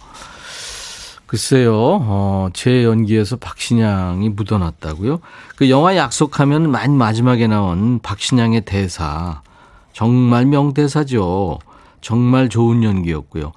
글쎄요, 1.25 1.73
어, 1.73 2.49
제 2.53 2.83
연기에서 2.83 3.37
박신양이 3.37 4.29
묻어났다고요? 4.29 5.21
그 5.55 5.69
영화 5.69 5.95
약속하면 5.95 6.71
맨 6.71 6.95
마지막에 6.97 7.47
나온 7.47 7.99
박신양의 7.99 8.61
대사. 8.65 9.41
정말 9.93 10.45
명대사죠. 10.45 11.59
정말 12.01 12.49
좋은 12.49 12.83
연기였고요. 12.83 13.53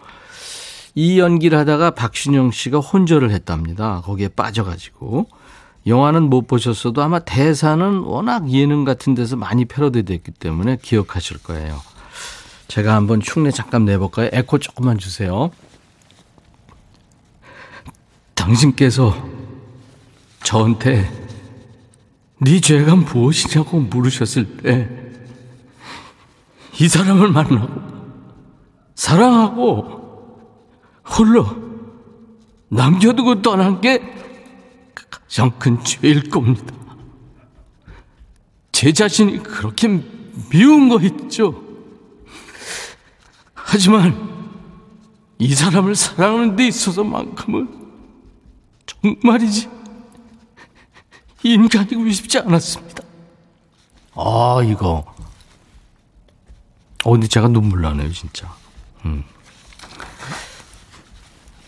이 0.95 1.19
연기를 1.19 1.59
하다가 1.59 1.93
박신영 1.93 2.51
씨가 2.51 2.79
혼절을 2.79 3.31
했답니다. 3.31 4.01
거기에 4.05 4.29
빠져가지고. 4.29 5.29
영화는 5.87 6.31
못 6.31 6.47
보셨어도 6.47 7.03
아마 7.03 7.19
대사는 7.19 7.99
워낙 7.99 8.51
예능 8.51 8.85
같은 8.85 9.15
데서 9.15 9.37
많이 9.37 9.67
패러디 9.67 10.05
됐기 10.05 10.31
때문에 10.33 10.79
기억하실 10.81 11.43
거예요. 11.43 11.79
제가 12.69 12.95
한번 12.95 13.21
흉내 13.23 13.51
잠깐 13.51 13.85
내볼까요? 13.85 14.31
에코 14.33 14.59
조금만 14.59 14.97
주세요. 14.97 15.51
당신께서 18.35 19.15
저한테 20.43 21.11
네 22.41 22.61
죄가 22.61 22.97
무엇이냐고 22.97 23.81
물으셨을 23.81 24.57
때 24.59 25.05
이 26.81 26.89
사람을 26.89 27.29
만나고 27.29 27.69
사랑하고 28.95 30.04
홀로 31.07 31.47
남겨두고 32.69 33.43
떠난 33.43 33.81
게 33.81 34.01
가장 35.11 35.51
큰 35.59 35.83
죄일 35.85 36.29
겁니다. 36.31 36.75
제 38.73 38.93
자신이 38.93 39.43
그렇게 39.43 40.03
미운 40.51 40.89
거 40.89 41.01
있죠. 41.01 41.63
하지만 43.55 44.35
이 45.39 45.55
사람을 45.55 45.95
사랑하는 45.95 46.57
데 46.57 46.67
있어서만큼은 46.67 47.69
정말이지 48.87 49.69
인간이고 51.43 52.11
싶지 52.11 52.39
않았습니다. 52.39 53.03
아 54.17 54.61
이거 54.65 55.05
어 57.05 57.11
근데 57.11 57.27
제가 57.27 57.49
눈물 57.49 57.83
나네요 57.83 58.11
진짜. 58.13 58.55
음. 59.05 59.25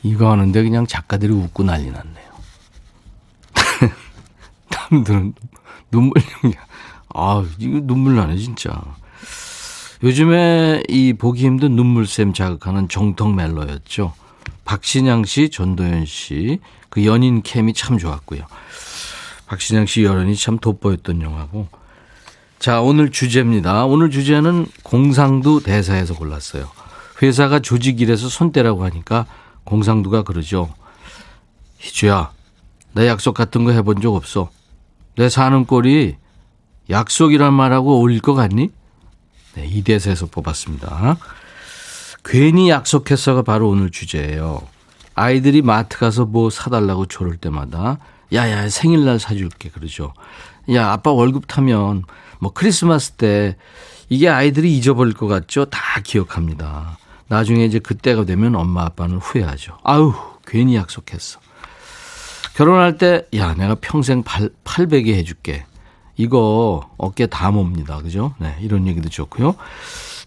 이거 0.06 0.30
하는데 0.30 0.62
그냥 0.62 0.86
작가들이 0.86 1.32
웃고 1.32 1.64
난리 1.64 1.90
났네요. 1.90 2.26
남들은 4.90 5.34
눈물 5.90 6.22
연기. 6.44 6.56
아, 7.12 7.44
이거 7.58 7.80
눈물 7.82 8.14
나네, 8.14 8.36
진짜. 8.36 8.80
요즘에 10.04 10.82
이 10.88 11.12
보기 11.14 11.44
힘든 11.44 11.74
눈물샘 11.74 12.34
자극하는 12.34 12.88
정통 12.88 13.34
멜로였죠. 13.34 14.12
박신양 14.64 15.24
씨, 15.24 15.48
전도연 15.48 16.06
씨, 16.06 16.60
그 16.88 17.04
연인 17.04 17.42
캠이 17.42 17.72
참 17.72 17.98
좋았고요. 17.98 18.42
박신양 19.46 19.86
씨 19.86 20.04
여론이 20.04 20.36
참 20.36 20.58
돋보였던 20.58 21.22
영화고. 21.22 21.68
자, 22.60 22.80
오늘 22.80 23.10
주제입니다. 23.10 23.86
오늘 23.86 24.10
주제는 24.10 24.66
공상도 24.82 25.60
대사에서 25.60 26.14
골랐어요. 26.14 26.70
회사가 27.22 27.60
조직 27.60 28.00
일에서 28.00 28.28
손대라고 28.28 28.84
하니까 28.84 29.26
공상도가 29.66 30.22
그러죠. 30.22 30.72
희주야, 31.78 32.32
내 32.92 33.06
약속 33.06 33.34
같은 33.34 33.64
거 33.64 33.72
해본 33.72 34.00
적 34.00 34.14
없어. 34.14 34.48
내 35.16 35.28
사는 35.28 35.66
꼴이 35.66 36.16
약속이란 36.88 37.52
말하고 37.52 37.98
어울릴 37.98 38.20
것 38.20 38.32
같니? 38.34 38.70
네, 39.54 39.66
이 39.66 39.82
대사에서 39.82 40.26
뽑았습니다. 40.26 41.18
괜히 42.24 42.70
약속했어가 42.70 43.42
바로 43.42 43.68
오늘 43.68 43.90
주제예요. 43.90 44.62
아이들이 45.14 45.62
마트 45.62 45.98
가서 45.98 46.26
뭐 46.26 46.50
사달라고 46.50 47.06
조를 47.06 47.36
때마다 47.36 47.98
야야 48.32 48.68
생일날 48.68 49.18
사줄게 49.18 49.70
그러죠. 49.70 50.12
야 50.72 50.92
아빠 50.92 51.12
월급 51.12 51.46
타면 51.46 52.04
뭐 52.38 52.52
크리스마스 52.52 53.12
때 53.12 53.56
이게 54.08 54.28
아이들이 54.28 54.76
잊어버릴 54.76 55.14
것 55.14 55.26
같죠. 55.26 55.64
다 55.66 55.80
기억합니다. 56.02 56.98
나중에 57.28 57.64
이제 57.64 57.78
그때가 57.78 58.24
되면 58.24 58.54
엄마 58.54 58.84
아빠는 58.84 59.18
후회하죠. 59.18 59.78
아유, 59.82 60.12
괜히 60.46 60.76
약속했어. 60.76 61.40
결혼할 62.54 62.98
때, 62.98 63.26
야, 63.34 63.54
내가 63.54 63.74
평생 63.74 64.22
팔, 64.22 64.50
800에 64.64 65.14
해줄게. 65.14 65.64
이거 66.16 66.88
어깨 66.96 67.26
다 67.26 67.50
몹니다. 67.50 67.98
그죠? 67.98 68.32
네, 68.38 68.56
이런 68.60 68.86
얘기도 68.86 69.08
좋고요. 69.08 69.56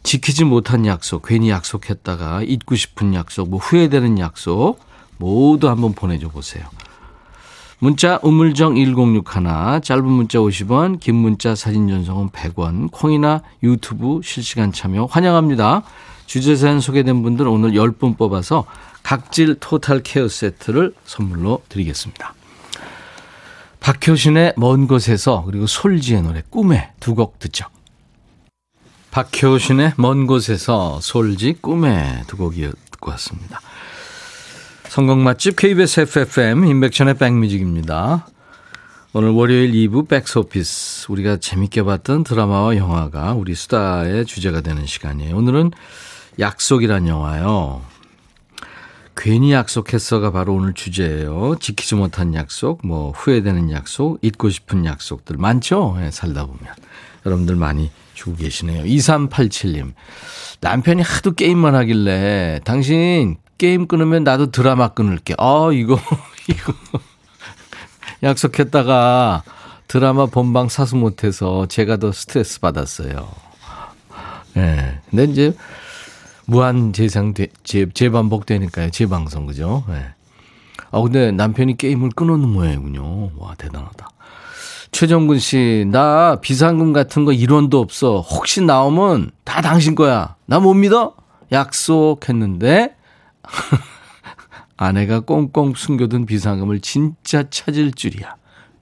지키지 0.04 0.44
못한 0.44 0.86
약속, 0.86 1.24
괜히 1.26 1.50
약속했다가 1.50 2.44
잊고 2.44 2.76
싶은 2.76 3.14
약속, 3.14 3.50
뭐 3.50 3.60
후회되는 3.60 4.20
약속, 4.20 4.80
모두 5.18 5.70
한번 5.70 5.94
보내줘 5.94 6.30
보세요. 6.30 6.66
문자 7.80 8.20
우물정 8.24 8.76
1061 8.76 9.82
짧은 9.82 10.06
문자 10.06 10.40
50원 10.40 11.00
긴 11.00 11.16
문자 11.16 11.56
사진 11.56 11.88
전송은 11.88 12.30
100원 12.30 12.92
콩이나 12.92 13.42
유튜브 13.64 14.20
실시간 14.22 14.74
참여 14.74 15.06
환영합니다. 15.06 15.84
주제 16.30 16.56
사연 16.56 16.80
소개된 16.80 17.24
분들 17.24 17.48
오늘 17.48 17.72
10분 17.72 18.16
뽑아서 18.16 18.66
각질 19.02 19.56
토탈 19.60 20.04
케어 20.04 20.28
세트를 20.28 20.94
선물로 21.04 21.64
드리겠습니다. 21.70 22.36
박효신의 23.80 24.54
먼 24.56 24.86
곳에서 24.86 25.44
그리고 25.44 25.66
솔지의 25.66 26.22
노래 26.22 26.44
꿈에 26.48 26.92
두 27.00 27.16
곡 27.16 27.40
듣죠. 27.40 27.66
박효신의 29.10 29.94
먼 29.98 30.28
곳에서 30.28 31.00
솔지 31.02 31.56
꿈에 31.62 32.22
두 32.28 32.38
곡이 32.38 32.62
듣고 32.92 33.10
왔습니다. 33.10 33.60
성공 34.88 35.24
맛집 35.24 35.56
KBS 35.56 36.02
FFM 36.02 36.64
인백션의 36.64 37.16
백뮤직입니다. 37.16 38.28
오늘 39.14 39.32
월요일 39.32 39.72
2부 39.72 40.08
백스오피스 40.08 41.08
우리가 41.10 41.38
재밌게 41.38 41.82
봤던 41.82 42.24
드라마와 42.24 42.78
영화가 42.78 43.34
우리 43.34 43.56
수다의 43.56 44.28
주제가 44.28 44.62
되는 44.62 44.86
시간이에요. 44.86 45.36
오늘은 45.36 45.72
약속이란 46.40 47.08
영화요. 47.08 47.82
괜히 49.16 49.52
약속했어가 49.52 50.32
바로 50.32 50.56
오늘 50.56 50.74
주제예요. 50.74 51.58
지키지 51.60 51.96
못한 51.96 52.34
약속, 52.34 52.86
뭐 52.88 53.12
후회되는 53.12 53.70
약속, 53.72 54.18
잊고 54.22 54.50
싶은 54.50 54.86
약속들 54.86 55.36
많죠? 55.38 55.98
네, 56.00 56.10
살다 56.10 56.46
보면. 56.46 56.74
여러분들 57.26 57.58
많이 57.58 57.92
주고 58.14 58.38
계시네요. 58.38 58.86
2387님. 58.86 59.94
남편이 60.62 61.02
하도 61.02 61.34
게임만 61.34 61.76
하길래 61.76 62.62
당신 62.64 63.38
게임 63.58 63.88
끊으면 63.88 64.24
나도 64.24 64.52
드라마 64.52 64.90
끊을게. 64.90 65.36
아, 65.38 65.70
이거, 65.74 66.00
이거. 66.48 66.74
약속했다가 68.24 69.44
드라마 69.90 70.28
본방 70.28 70.70
사수 70.70 70.96
못해서 70.96 71.66
제가 71.66 71.98
더 71.98 72.14
스트레스 72.14 72.62
받았어요. 72.62 73.30
예. 74.56 74.62
네. 74.62 75.02
근데 75.10 75.24
이제 75.26 75.54
무한 76.54 76.94
재생, 76.94 77.34
재, 77.64 77.86
재반복되니까요. 77.94 78.90
재방송, 78.90 79.46
그죠? 79.46 79.84
예. 79.90 79.94
네. 79.94 80.06
아, 80.92 81.00
근데 81.02 81.32
남편이 81.32 81.78
게임을 81.78 82.10
끊어놓은 82.16 82.50
모양이군요. 82.50 83.32
와, 83.38 83.54
대단하다. 83.56 84.10
최정근 84.92 85.38
씨, 85.38 85.86
나 85.92 86.38
비상금 86.42 86.92
같은 86.94 87.24
거 87.24 87.32
일원도 87.34 87.80
없어. 87.80 88.22
혹시 88.22 88.62
나오면 88.62 89.30
다 89.44 89.62
당신 89.62 89.94
거야. 89.94 90.36
나 90.48 90.60
못 90.60 90.74
믿어? 90.74 91.14
약속했는데 91.52 92.96
아내가 94.78 95.20
꽁꽁 95.20 95.74
숨겨둔 95.76 96.26
비상금을 96.26 96.80
진짜 96.80 97.44
찾을 97.50 97.92
줄이야. 97.92 98.36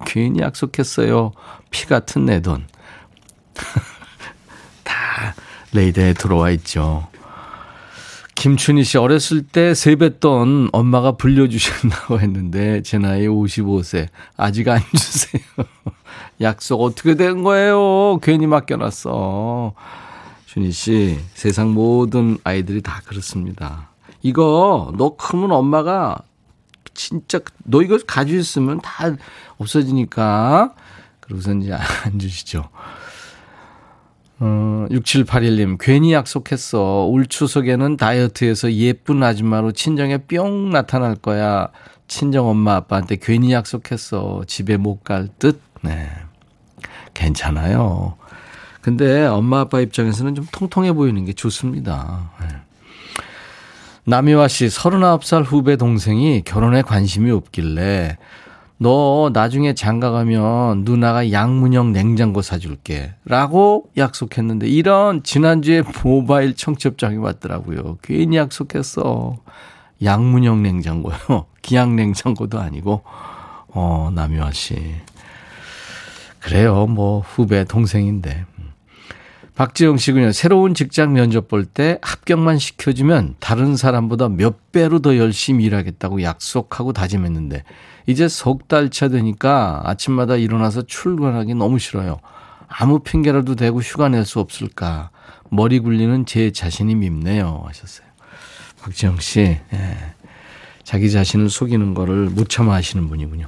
괜히 0.06 0.40
약속했어요. 0.40 1.32
피 1.72 1.86
같은 1.88 2.26
내 2.26 2.42
돈. 2.42 2.66
다 4.84 5.34
레이더에 5.74 6.14
들어와 6.14 6.52
있죠. 6.52 7.08
김춘희 8.38 8.84
씨 8.84 9.00
어렸을 9.00 9.42
때 9.42 9.74
세뱃돈 9.74 10.70
엄마가 10.72 11.14
불려주신다고 11.14 12.20
했는데 12.22 12.84
제 12.84 13.00
나이 13.00 13.28
55세 13.28 14.08
아직 14.38 14.70
안 14.70 14.80
주세요. 14.96 15.42
약속 16.42 16.84
어떻게 16.84 17.16
된 17.16 17.42
거예요? 17.42 18.20
괜히 18.22 18.46
맡겨놨어. 18.46 19.74
준희 20.46 20.72
씨 20.72 21.20
세상 21.34 21.74
모든 21.74 22.38
아이들이 22.44 22.84
다 22.84 23.02
그렇습니다. 23.06 23.90
이거 24.22 24.94
너 24.98 25.16
크면 25.16 25.52
엄마가 25.52 26.20
진짜 26.94 27.40
너 27.64 27.82
이거 27.82 27.98
가지고 28.06 28.38
있으면 28.38 28.80
다 28.82 29.16
없어지니까 29.58 30.76
그러고서 31.22 31.56
이제 31.56 31.74
안 31.74 32.20
주시죠. 32.20 32.70
어, 34.40 34.86
6781님, 34.92 35.78
괜히 35.80 36.14
약속했어. 36.14 37.06
올 37.06 37.26
추석에는 37.26 37.98
다이어트해서 37.98 38.72
예쁜 38.74 39.24
아줌마로 39.24 39.72
친정에 39.72 40.18
뿅 40.20 40.70
나타날 40.72 41.16
거야. 41.16 41.70
친정 42.08 42.48
엄마 42.48 42.76
아빠한테 42.76 43.18
괜히 43.20 43.52
약속했어. 43.52 44.44
집에 44.48 44.78
못 44.78 45.04
갈 45.04 45.28
듯? 45.40 45.60
네. 45.82 46.10
괜찮아요. 47.14 48.16
근데 48.82 49.26
엄마 49.26 49.62
아빠 49.62 49.82
입장에서는 49.82 50.36
좀 50.36 50.46
통통해 50.52 50.94
보이는 50.94 51.26
게 51.26 51.34
좋습니다. 51.34 52.30
네. 52.42 52.48
남이화 54.06 54.48
씨, 54.48 54.68
39살 54.68 55.44
후배 55.46 55.76
동생이 55.76 56.44
결혼에 56.46 56.82
관심이 56.84 57.30
없길래 57.32 58.18
너 58.80 59.32
나중에 59.34 59.74
장가 59.74 60.12
가면 60.12 60.84
누나가 60.84 61.32
양문형 61.32 61.94
냉장고 61.94 62.42
사줄게. 62.42 63.16
라고 63.26 63.86
약속했는데 63.98 64.68
이런 64.68 65.24
지난주에 65.24 65.84
모바일 66.04 66.56
청첩장이 66.56 67.18
왔더라고요. 67.18 67.98
괜히 68.04 68.38
약속했어. 68.38 69.38
양문형 70.04 70.62
냉장고요. 70.62 71.46
기양 71.64 71.96
냉장고도 71.96 72.60
아니고, 72.60 73.02
어, 73.70 74.12
남유아 74.14 74.52
씨. 74.52 74.76
그래요. 76.40 76.86
뭐, 76.86 77.20
후배 77.22 77.64
동생인데. 77.66 78.46
박지영 79.56 79.98
씨군요. 79.98 80.32
새로운 80.34 80.76
직장 80.76 81.14
면접 81.14 81.48
볼 81.48 81.66
때 81.66 81.98
합격만 82.04 82.60
시켜주면 82.60 83.36
다른 83.40 83.76
사람보다 83.76 84.30
몇 84.30 84.72
배로 84.72 85.00
더 85.00 85.18
열심히 85.18 85.66
일하겠다고 85.66 86.22
약속하고 86.22 86.94
다짐했는데 86.94 87.64
이제 88.08 88.28
석 88.28 88.68
달 88.68 88.90
차 88.90 89.10
되니까 89.10 89.82
아침마다 89.86 90.36
일어나서 90.38 90.84
출근하기 90.84 91.54
너무 91.56 91.78
싫어요. 91.78 92.20
아무 92.68 93.00
핑계라도 93.00 93.56
대고 93.56 93.82
휴가 93.82 94.10
낼 94.10 94.26
수 94.26 94.40
없을까. 94.40 95.10
머리 95.50 95.80
굴리는 95.80 96.26
제 96.26 96.52
자신이 96.52 96.96
밉네요. 96.96 97.64
하셨어요. 97.68 98.08
박지영 98.82 99.20
씨, 99.20 99.40
예. 99.42 99.98
자기 100.84 101.12
자신을 101.12 101.50
속이는 101.50 101.94
거를 101.94 102.30
못 102.30 102.50
참아 102.50 102.74
하시는 102.74 103.08
분이군요. 103.10 103.48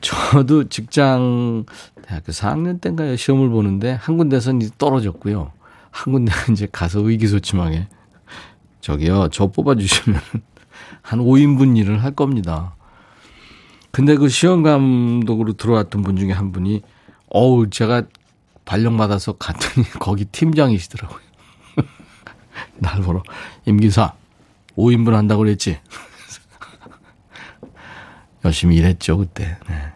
저도 0.00 0.68
직장 0.68 1.64
대학교 2.02 2.30
4학년 2.32 2.80
때인가요? 2.80 3.16
시험을 3.16 3.48
보는데 3.48 3.92
한 3.92 4.16
군데선 4.18 4.62
이제 4.62 4.70
떨어졌고요. 4.78 5.50
한 5.90 6.12
군데 6.12 6.32
이제 6.52 6.68
가서 6.70 7.00
의기소침하게 7.00 7.88
저기요, 8.80 9.28
저 9.32 9.48
뽑아주시면 9.48 10.20
한 11.02 11.18
5인분 11.20 11.76
일을 11.76 12.02
할 12.04 12.12
겁니다. 12.12 12.76
근데 13.98 14.14
그 14.14 14.28
시험 14.28 14.62
감독으로 14.62 15.54
들어왔던 15.54 16.02
분 16.02 16.16
중에 16.16 16.30
한 16.30 16.52
분이 16.52 16.82
어우, 17.30 17.68
제가 17.68 18.04
발령 18.64 18.96
받아서 18.96 19.32
갔더니 19.32 19.88
거기 19.98 20.24
팀장이시더라고요. 20.24 21.18
날 22.78 23.02
보러 23.02 23.24
임기사 23.66 24.14
5인분 24.76 25.14
한다고 25.14 25.40
그랬지. 25.42 25.80
열심히 28.44 28.76
일했죠, 28.76 29.18
그때. 29.18 29.58
네. 29.68 29.92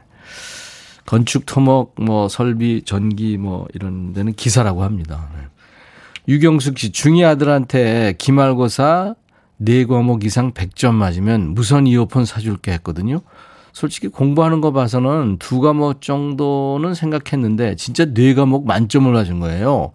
건축, 1.06 1.46
토목, 1.46 1.94
뭐, 1.96 2.28
설비, 2.28 2.82
전기, 2.84 3.36
뭐, 3.38 3.68
이런 3.72 4.12
데는 4.12 4.32
기사라고 4.32 4.82
합니다. 4.82 5.28
네. 5.36 5.44
유경숙 6.26 6.76
씨, 6.76 6.90
중이 6.90 7.24
아들한테 7.24 8.16
기말고사 8.18 9.14
4과목 9.60 10.24
이상 10.24 10.52
100점 10.52 10.92
맞으면 10.92 11.54
무선 11.54 11.86
이어폰 11.86 12.24
사줄게 12.24 12.72
했거든요. 12.72 13.22
솔직히 13.72 14.08
공부하는 14.08 14.60
거 14.60 14.72
봐서는 14.72 15.38
두 15.38 15.60
과목 15.60 16.00
정도는 16.02 16.94
생각했는데 16.94 17.76
진짜 17.76 18.04
네 18.04 18.34
과목 18.34 18.66
만점을 18.66 19.10
맞은 19.10 19.40
거예요. 19.40 19.92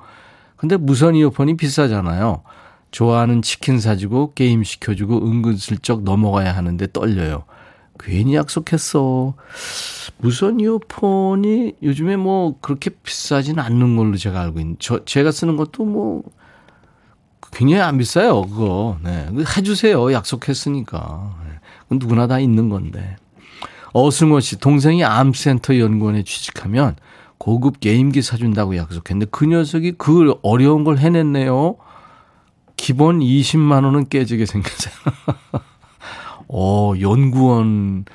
근데 0.55 0.77
무선 0.77 1.15
이어폰이 1.15 1.57
비싸잖아요. 1.57 2.41
좋아하는 2.91 3.41
치킨 3.41 3.79
사주고 3.79 4.33
게임 4.33 4.63
시켜주고 4.63 5.17
은근슬쩍 5.17 6.03
넘어가야 6.03 6.55
하는데 6.55 6.87
떨려요. 6.91 7.43
괜히 7.99 8.35
약속했어. 8.35 9.33
무선 10.17 10.59
이어폰이 10.59 11.73
요즘에 11.83 12.15
뭐 12.15 12.55
그렇게 12.61 12.89
비싸진 12.89 13.59
않는 13.59 13.97
걸로 13.97 14.17
제가 14.17 14.41
알고 14.41 14.59
있는. 14.59 14.75
저 14.79 15.03
제가 15.05 15.31
쓰는 15.31 15.57
것도 15.57 15.85
뭐 15.85 16.23
굉장히 17.51 17.81
안 17.81 17.97
비싸요. 17.97 18.41
그거. 18.43 18.97
네. 19.03 19.27
해주세요. 19.57 20.11
약속했으니까. 20.11 21.35
네. 21.45 21.97
누구나 21.97 22.27
다 22.27 22.39
있는 22.39 22.69
건데. 22.69 23.15
어승호 23.97 24.41
씨 24.41 24.59
동생이 24.59 25.03
암센터 25.03 25.79
연구원에 25.79 26.23
취직하면 26.23 26.95
고급 27.39 27.79
게임기 27.79 28.21
사준다고 28.21 28.77
약속했는데 28.77 29.29
그 29.31 29.45
녀석이 29.45 29.93
그 29.97 30.35
어려운 30.43 30.83
걸 30.83 30.99
해냈네요. 30.99 31.77
기본 32.75 33.19
20만 33.19 33.85
원은 33.85 34.09
깨지게 34.09 34.45
생겼어요. 34.45 34.93
어, 36.47 36.93
연구원 37.01 38.05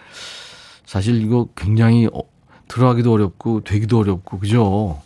사실 0.87 1.21
이거 1.21 1.49
굉장히 1.57 2.07
어, 2.07 2.23
들어가기도 2.69 3.13
어렵고 3.13 3.65
되기도 3.65 3.99
어렵고 3.99 4.39
그죠? 4.39 5.01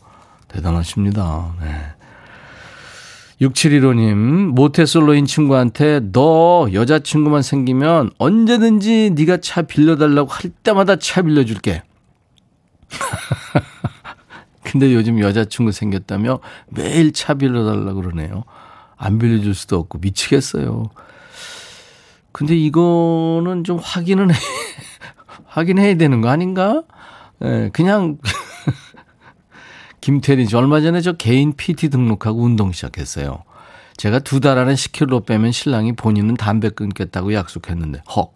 대단하십니다. 0.48 1.54
네. 1.60 1.95
6715님, 3.40 4.54
모태솔로인 4.54 5.26
친구한테 5.26 6.00
너 6.12 6.68
여자친구만 6.72 7.42
생기면 7.42 8.10
언제든지 8.18 9.10
네가 9.14 9.38
차 9.38 9.62
빌려달라고 9.62 10.30
할 10.30 10.50
때마다 10.50 10.96
차 10.96 11.20
빌려줄게. 11.22 11.82
근데 14.64 14.94
요즘 14.94 15.20
여자친구 15.20 15.72
생겼다며 15.72 16.40
매일 16.68 17.12
차 17.12 17.34
빌려달라고 17.34 18.00
그러네요. 18.00 18.44
안 18.96 19.18
빌려줄 19.18 19.54
수도 19.54 19.76
없고 19.78 19.98
미치겠어요. 19.98 20.90
근데 22.32 22.56
이거는 22.56 23.64
좀 23.64 23.78
확인은 23.78 24.30
해, 24.30 24.34
확인해야 25.46 25.96
되는 25.96 26.22
거 26.22 26.28
아닌가? 26.28 26.82
예, 27.44 27.70
그냥 27.72 28.16
김태리 30.10 30.46
씨 30.46 30.54
얼마 30.54 30.80
전에 30.80 31.00
저 31.00 31.14
개인 31.14 31.52
PT 31.52 31.88
등록하고 31.90 32.40
운동 32.40 32.70
시작했어요. 32.70 33.42
제가 33.96 34.20
두 34.20 34.38
달 34.38 34.56
안에 34.56 34.74
10kg 34.74 35.26
빼면 35.26 35.50
신랑이 35.50 35.94
본인은 35.96 36.36
담배 36.36 36.68
끊겠다고 36.68 37.34
약속했는데 37.34 38.02
헉 38.16 38.32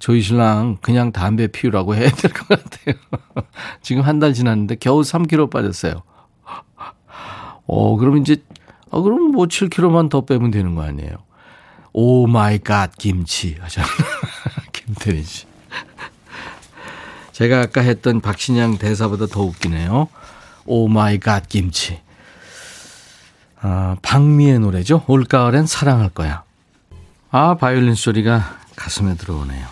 저희 0.00 0.20
신랑 0.22 0.78
그냥 0.80 1.12
담배 1.12 1.46
피우라고 1.46 1.94
해야 1.94 2.10
될 2.10 2.32
것 2.32 2.48
같아요. 2.48 2.96
지금 3.80 4.02
한 4.02 4.18
달 4.18 4.34
지났는데 4.34 4.74
겨우 4.80 5.02
3kg 5.02 5.52
빠졌어요. 5.52 6.02
어 7.68 7.96
그럼 7.96 8.16
이제 8.16 8.38
어 8.90 9.00
그럼 9.00 9.30
뭐 9.30 9.46
7kg만 9.46 10.10
더 10.10 10.22
빼면 10.22 10.50
되는 10.50 10.74
거 10.74 10.82
아니에요. 10.82 11.12
Oh 11.92 12.26
my 12.26 12.58
God 12.58 12.90
김치 12.98 13.56
하셨나 13.60 13.86
김태리 14.72 15.22
씨. 15.22 15.46
제가 17.30 17.60
아까 17.60 17.82
했던 17.82 18.20
박신양 18.20 18.78
대사보다 18.78 19.26
더 19.26 19.42
웃기네요. 19.42 20.08
Oh 20.66 20.88
my 20.88 21.18
God 21.18 21.48
김치. 21.48 22.00
아, 23.60 23.96
방미의 24.02 24.58
노래죠. 24.60 25.04
올가을엔 25.06 25.66
사랑할 25.66 26.10
거야. 26.10 26.42
아, 27.30 27.56
바이올린 27.56 27.94
소리가 27.94 28.58
가슴에 28.76 29.16
들어오네요. 29.16 29.66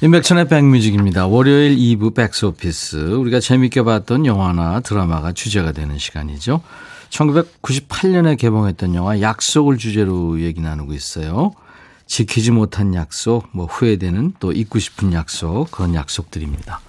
임백천의 0.00 0.48
백뮤직입니다. 0.48 1.26
월요일 1.26 1.76
2부 1.76 2.14
백스오피스. 2.14 2.96
우리가 2.96 3.40
재밌게 3.40 3.82
봤던 3.82 4.26
영화나 4.26 4.80
드라마가 4.80 5.32
주제가 5.32 5.72
되는 5.72 5.98
시간이죠. 5.98 6.60
1998년에 7.10 8.36
개봉했던 8.38 8.94
영화 8.94 9.20
약속을 9.20 9.78
주제로 9.78 10.40
얘기 10.40 10.60
나누고 10.60 10.92
있어요. 10.94 11.52
지키지 12.06 12.50
못한 12.50 12.94
약속, 12.94 13.48
뭐 13.52 13.66
후회되는 13.66 14.34
또 14.40 14.52
잊고 14.52 14.78
싶은 14.78 15.12
약속, 15.12 15.70
그런 15.70 15.94
약속들입니다. 15.94 16.80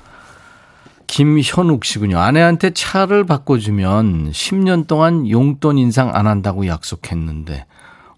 김현욱 1.07 1.85
씨군요. 1.85 2.17
아내한테 2.19 2.71
차를 2.71 3.25
바꿔주면 3.25 4.31
10년 4.31 4.87
동안 4.87 5.29
용돈 5.29 5.77
인상 5.77 6.15
안 6.15 6.27
한다고 6.27 6.67
약속했는데, 6.67 7.65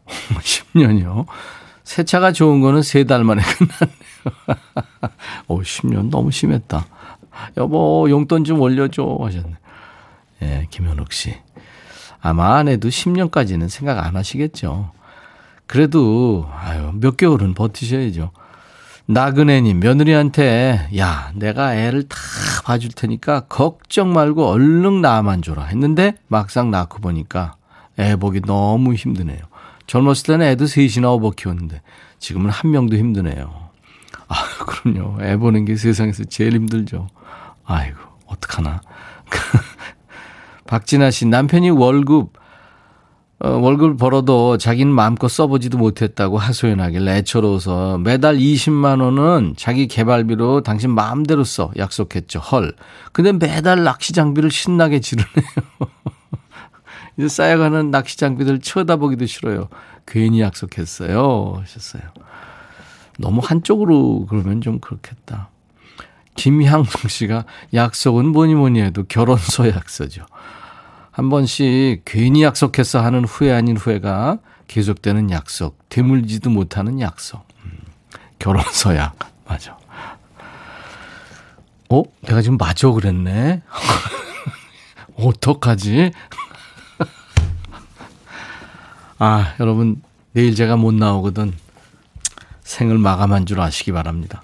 10년이요? 0.07 1.25
새 1.83 2.03
차가 2.03 2.31
좋은 2.31 2.59
거는 2.61 2.81
세 2.81 3.03
달 3.05 3.23
만에 3.23 3.41
끝났네요. 3.41 4.61
오, 5.47 5.61
10년 5.61 6.09
너무 6.09 6.31
심했다. 6.31 6.85
여보, 7.57 8.07
용돈 8.09 8.43
좀 8.43 8.59
올려줘. 8.61 9.17
하셨네. 9.21 9.53
예, 10.41 10.45
네, 10.45 10.67
김현욱 10.69 11.13
씨. 11.13 11.35
아마 12.19 12.55
아내도 12.57 12.89
10년까지는 12.89 13.69
생각 13.69 14.03
안 14.05 14.15
하시겠죠. 14.15 14.91
그래도, 15.65 16.49
아유, 16.53 16.91
몇 16.95 17.15
개월은 17.17 17.53
버티셔야죠. 17.53 18.31
나그네님, 19.09 19.79
며느리한테, 19.79 20.89
야, 20.97 21.31
내가 21.33 21.75
애를 21.75 22.03
다 22.09 22.17
봐줄 22.65 22.91
테니까 22.91 23.41
걱정 23.47 24.11
말고 24.11 24.45
얼른 24.45 25.01
나만 25.01 25.41
줘라 25.41 25.63
했는데 25.63 26.15
막상 26.27 26.71
낳고 26.71 26.99
보니까 26.99 27.55
애 27.97 28.17
보기 28.17 28.41
너무 28.41 28.93
힘드네요. 28.93 29.39
젊었을 29.87 30.25
때는 30.25 30.45
애도 30.47 30.67
셋이나 30.67 31.09
오버 31.09 31.31
키웠는데 31.31 31.81
지금은 32.19 32.49
한 32.49 32.71
명도 32.71 32.97
힘드네요. 32.97 33.69
아, 34.27 34.35
그럼요. 34.67 35.23
애 35.23 35.37
보는 35.37 35.63
게 35.63 35.77
세상에서 35.77 36.25
제일 36.25 36.55
힘들죠. 36.55 37.07
아이고, 37.63 37.97
어떡하나. 38.25 38.81
박진아 40.67 41.11
씨, 41.11 41.25
남편이 41.27 41.69
월급 41.69 42.33
어, 43.39 43.49
월급을 43.49 43.97
벌어도 43.97 44.57
자기는 44.57 44.91
마음껏 44.91 45.27
써보지도 45.27 45.77
못했다고 45.77 46.39
하소연하길래 46.39 47.17
애처로워서 47.17 47.99
매달 47.99 48.37
20만 48.37 49.01
원은 49.01 49.53
자기 49.55 49.87
개발비로 49.87 50.61
당신 50.61 50.89
마음대로 50.89 51.43
써 51.43 51.71
약속했죠. 51.77 52.39
헐. 52.39 52.73
근데 53.11 53.31
매달 53.33 53.83
낚시 53.83 54.13
장비를 54.13 54.49
신나게 54.49 55.01
지르네요. 55.01 55.29
이제 57.17 57.27
쌓여가는 57.27 57.91
낚시 57.91 58.17
장비들 58.17 58.59
쳐다보기도 58.59 59.27
싫어요. 59.27 59.69
괜히 60.07 60.41
약속했어요. 60.41 61.59
하셨어요. 61.61 62.01
너무 63.19 63.41
한쪽으로 63.43 64.25
그러면 64.27 64.61
좀 64.61 64.79
그렇겠다. 64.79 65.49
김향숙 66.35 67.09
씨가 67.09 67.45
약속은 67.73 68.27
뭐니 68.27 68.55
뭐니 68.55 68.81
해도 68.81 69.03
결혼서 69.07 69.69
약서죠. 69.69 70.25
한 71.17 71.31
번씩 71.31 72.03
괜히 72.05 72.43
약속해서 72.43 73.03
하는 73.03 73.25
후회 73.25 73.51
아닌 73.51 73.75
후회가 73.75 74.37
계속되는 74.67 75.31
약속, 75.31 75.75
되물지도 75.89 76.51
못하는 76.51 76.99
약속. 76.99 77.47
음, 77.65 77.71
결혼서약, 78.37 79.17
맞아. 79.47 79.79
어? 81.89 82.03
내가 82.21 82.43
지금 82.43 82.57
맞아 82.57 82.91
그랬네? 82.91 83.63
어떡하지? 85.17 86.11
아, 89.17 89.55
여러분, 89.59 90.03
내일 90.33 90.53
제가 90.53 90.75
못 90.75 90.93
나오거든. 90.93 91.51
생을 92.61 92.99
마감한 92.99 93.47
줄 93.47 93.59
아시기 93.59 93.91
바랍니다. 93.91 94.43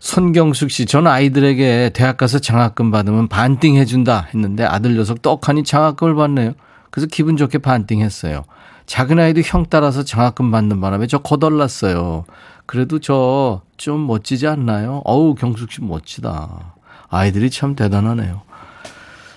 손경숙 0.00 0.70
씨, 0.70 0.86
전 0.86 1.06
아이들에게 1.06 1.90
대학 1.94 2.16
가서 2.16 2.38
장학금 2.38 2.90
받으면 2.90 3.28
반띵 3.28 3.76
해준다 3.76 4.28
했는데 4.32 4.64
아들 4.64 4.94
녀석 4.96 5.22
떡하니 5.22 5.64
장학금을 5.64 6.14
받네요. 6.14 6.52
그래서 6.90 7.06
기분 7.10 7.36
좋게 7.36 7.58
반띵 7.58 8.00
했어요. 8.00 8.44
작은 8.86 9.18
아이도 9.18 9.42
형 9.42 9.66
따라서 9.68 10.02
장학금 10.02 10.50
받는 10.50 10.80
바람에 10.80 11.06
저 11.06 11.18
거덜났어요. 11.18 12.24
그래도 12.66 12.98
저 12.98 13.62
좀 13.78 14.06
멋지지 14.06 14.46
않나요? 14.46 15.00
어우, 15.04 15.34
경숙 15.36 15.72
씨 15.72 15.82
멋지다. 15.82 16.74
아이들이 17.08 17.48
참 17.48 17.74
대단하네요. 17.74 18.42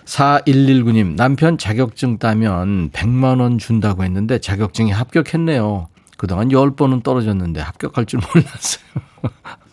4119님, 0.05 1.16
남편 1.16 1.57
자격증 1.57 2.18
따면 2.18 2.89
100만원 2.89 3.59
준다고 3.59 4.03
했는데 4.03 4.39
자격증이 4.39 4.91
합격했네요. 4.91 5.88
그동안 6.18 6.49
10번은 6.49 7.03
떨어졌는데 7.03 7.62
합격할 7.62 8.05
줄 8.07 8.20
몰랐어요. 8.20 8.84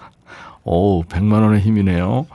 오, 0.70 1.02
100만 1.04 1.42
원의 1.42 1.60
힘이네요. 1.60 2.26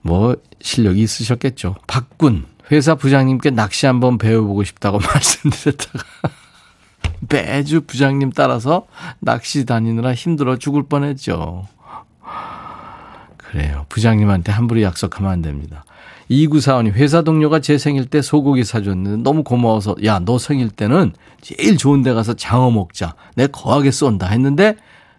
뭐 0.00 0.36
실력이 0.62 1.02
있으셨겠죠. 1.02 1.76
박군 1.86 2.46
회사 2.72 2.94
부장님께 2.94 3.50
낚시 3.50 3.84
한번 3.84 4.16
배워보고 4.16 4.64
싶다고 4.64 4.98
말씀드렸다가 5.04 6.04
매주 7.28 7.82
부장님 7.82 8.32
따라서 8.32 8.86
낚시 9.20 9.66
다니느라 9.66 10.14
힘들어 10.14 10.56
죽을 10.56 10.84
뻔했죠. 10.84 11.68
그래요. 13.36 13.84
부장님한테 13.90 14.50
함부로 14.52 14.80
약속하면 14.80 15.30
안 15.30 15.42
됩니다. 15.42 15.84
2945님, 16.30 16.92
회사 16.92 17.20
동료가 17.20 17.60
제 17.60 17.76
생일 17.76 18.06
때 18.06 18.22
소고기 18.22 18.64
사줬는데 18.64 19.22
너무 19.22 19.44
고마워서, 19.44 19.96
야, 20.04 20.20
너 20.20 20.38
생일 20.38 20.70
때는 20.70 21.12
제일 21.42 21.76
좋은 21.76 22.02
데 22.02 22.14
가서 22.14 22.32
장어 22.32 22.70
먹자. 22.70 23.14
내 23.36 23.46
거하게 23.46 23.90
쏜다. 23.90 24.28
했는데 24.28 24.76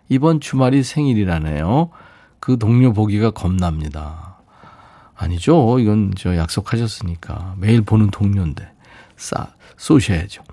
이번 0.09 0.39
주말이 0.39 0.83
생일이라네요. 0.83 1.89
그 2.39 2.57
동료 2.57 2.93
보기가 2.93 3.31
겁납니다. 3.31 4.37
아니죠. 5.15 5.79
이건 5.79 6.13
저 6.17 6.35
약속하셨으니까. 6.35 7.55
매일 7.57 7.81
보는 7.81 8.11
동료인데. 8.11 8.69
싸, 9.17 9.47
쏘셔야죠. 9.77 10.43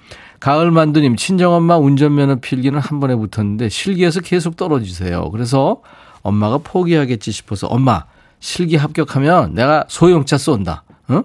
가을 0.40 0.70
만두님, 0.70 1.16
친정엄마 1.16 1.76
운전면허 1.78 2.36
필기는 2.36 2.78
한 2.78 3.00
번에 3.00 3.14
붙었는데 3.14 3.68
실기에서 3.68 4.20
계속 4.20 4.56
떨어지세요. 4.56 5.30
그래서 5.30 5.82
엄마가 6.22 6.58
포기하겠지 6.58 7.30
싶어서 7.30 7.66
엄마, 7.66 8.04
실기 8.40 8.76
합격하면 8.76 9.54
내가 9.54 9.84
소형차 9.88 10.38
쏜다. 10.38 10.84
어? 11.08 11.22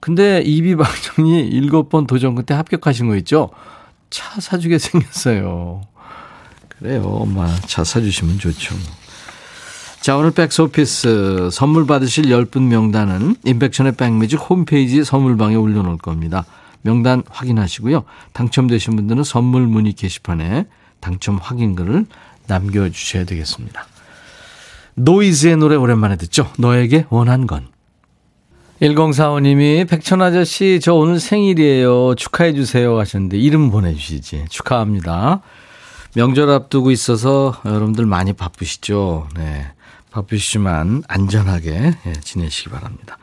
근데 0.00 0.42
입이 0.42 0.76
방정이 0.76 1.40
일곱 1.48 1.88
번 1.88 2.06
도전 2.06 2.34
끝에 2.34 2.56
합격하신 2.56 3.08
거 3.08 3.16
있죠? 3.16 3.50
차 4.10 4.40
사주게 4.40 4.78
생겼어요. 4.78 5.80
그래요. 6.78 7.02
엄마 7.02 7.54
차 7.66 7.84
사주시면 7.84 8.38
좋죠. 8.38 8.74
자, 10.00 10.16
오늘 10.16 10.32
백스오피스 10.32 11.48
선물 11.50 11.86
받으실 11.86 12.26
10분 12.26 12.64
명단은 12.64 13.36
임백천의 13.44 13.92
백뮤직 13.96 14.38
홈페이지 14.38 15.02
선물방에 15.02 15.54
올려놓을 15.54 15.96
겁니다. 15.96 16.44
명단 16.82 17.22
확인하시고요. 17.30 18.04
당첨되신 18.34 18.96
분들은 18.96 19.24
선물 19.24 19.66
문의 19.66 19.94
게시판에 19.94 20.66
당첨 21.00 21.38
확인글을 21.40 22.04
남겨주셔야 22.46 23.24
되겠습니다. 23.24 23.86
노이즈의 24.96 25.56
노래 25.56 25.76
오랜만에 25.76 26.16
듣죠. 26.16 26.50
너에게 26.58 27.06
원한 27.08 27.46
건. 27.46 27.68
1045님이 28.82 29.88
백천 29.88 30.20
아저씨 30.20 30.80
저 30.82 30.94
오늘 30.94 31.20
생일이에요. 31.20 32.14
축하해 32.16 32.52
주세요 32.52 32.98
하셨는데 32.98 33.38
이름 33.38 33.70
보내주시지. 33.70 34.46
축하합니다. 34.50 35.40
명절 36.14 36.48
앞두고 36.50 36.90
있어서 36.90 37.60
여러분들 37.64 38.06
많이 38.06 38.32
바쁘시죠. 38.32 39.28
네. 39.36 39.66
바쁘시지만 40.10 41.02
안전하게 41.08 41.94
예, 42.06 42.12
지내시기 42.12 42.70
바랍니다. 42.70 43.18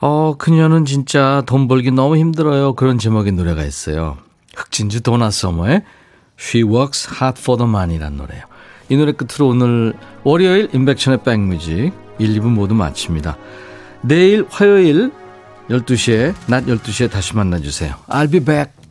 어, 0.00 0.34
그녀는 0.36 0.84
진짜 0.84 1.42
돈 1.46 1.68
벌기 1.68 1.90
너무 1.90 2.18
힘들어요. 2.18 2.74
그런 2.74 2.98
제목의 2.98 3.32
노래가 3.32 3.64
있어요. 3.64 4.18
흑진주 4.54 5.00
도나 5.00 5.30
서머의 5.30 5.82
She 6.38 6.62
Works 6.62 7.08
Hard 7.14 7.40
for 7.40 7.56
the 7.56 7.68
Money라는 7.68 8.18
노래예요. 8.18 8.44
이 8.90 8.96
노래 8.96 9.12
끝으로 9.12 9.48
오늘 9.48 9.94
월요일 10.24 10.68
인백션의 10.74 11.22
백뮤직 11.22 11.94
1, 12.18 12.40
2부 12.40 12.50
모두 12.50 12.74
마칩니다. 12.74 13.38
내일 14.02 14.44
화요일 14.50 15.10
12시에 15.70 16.34
낮 16.48 16.66
12시에 16.66 17.10
다시 17.10 17.34
만나주세요. 17.34 17.94
I'll 18.08 18.30
be 18.30 18.40
back. 18.40 18.81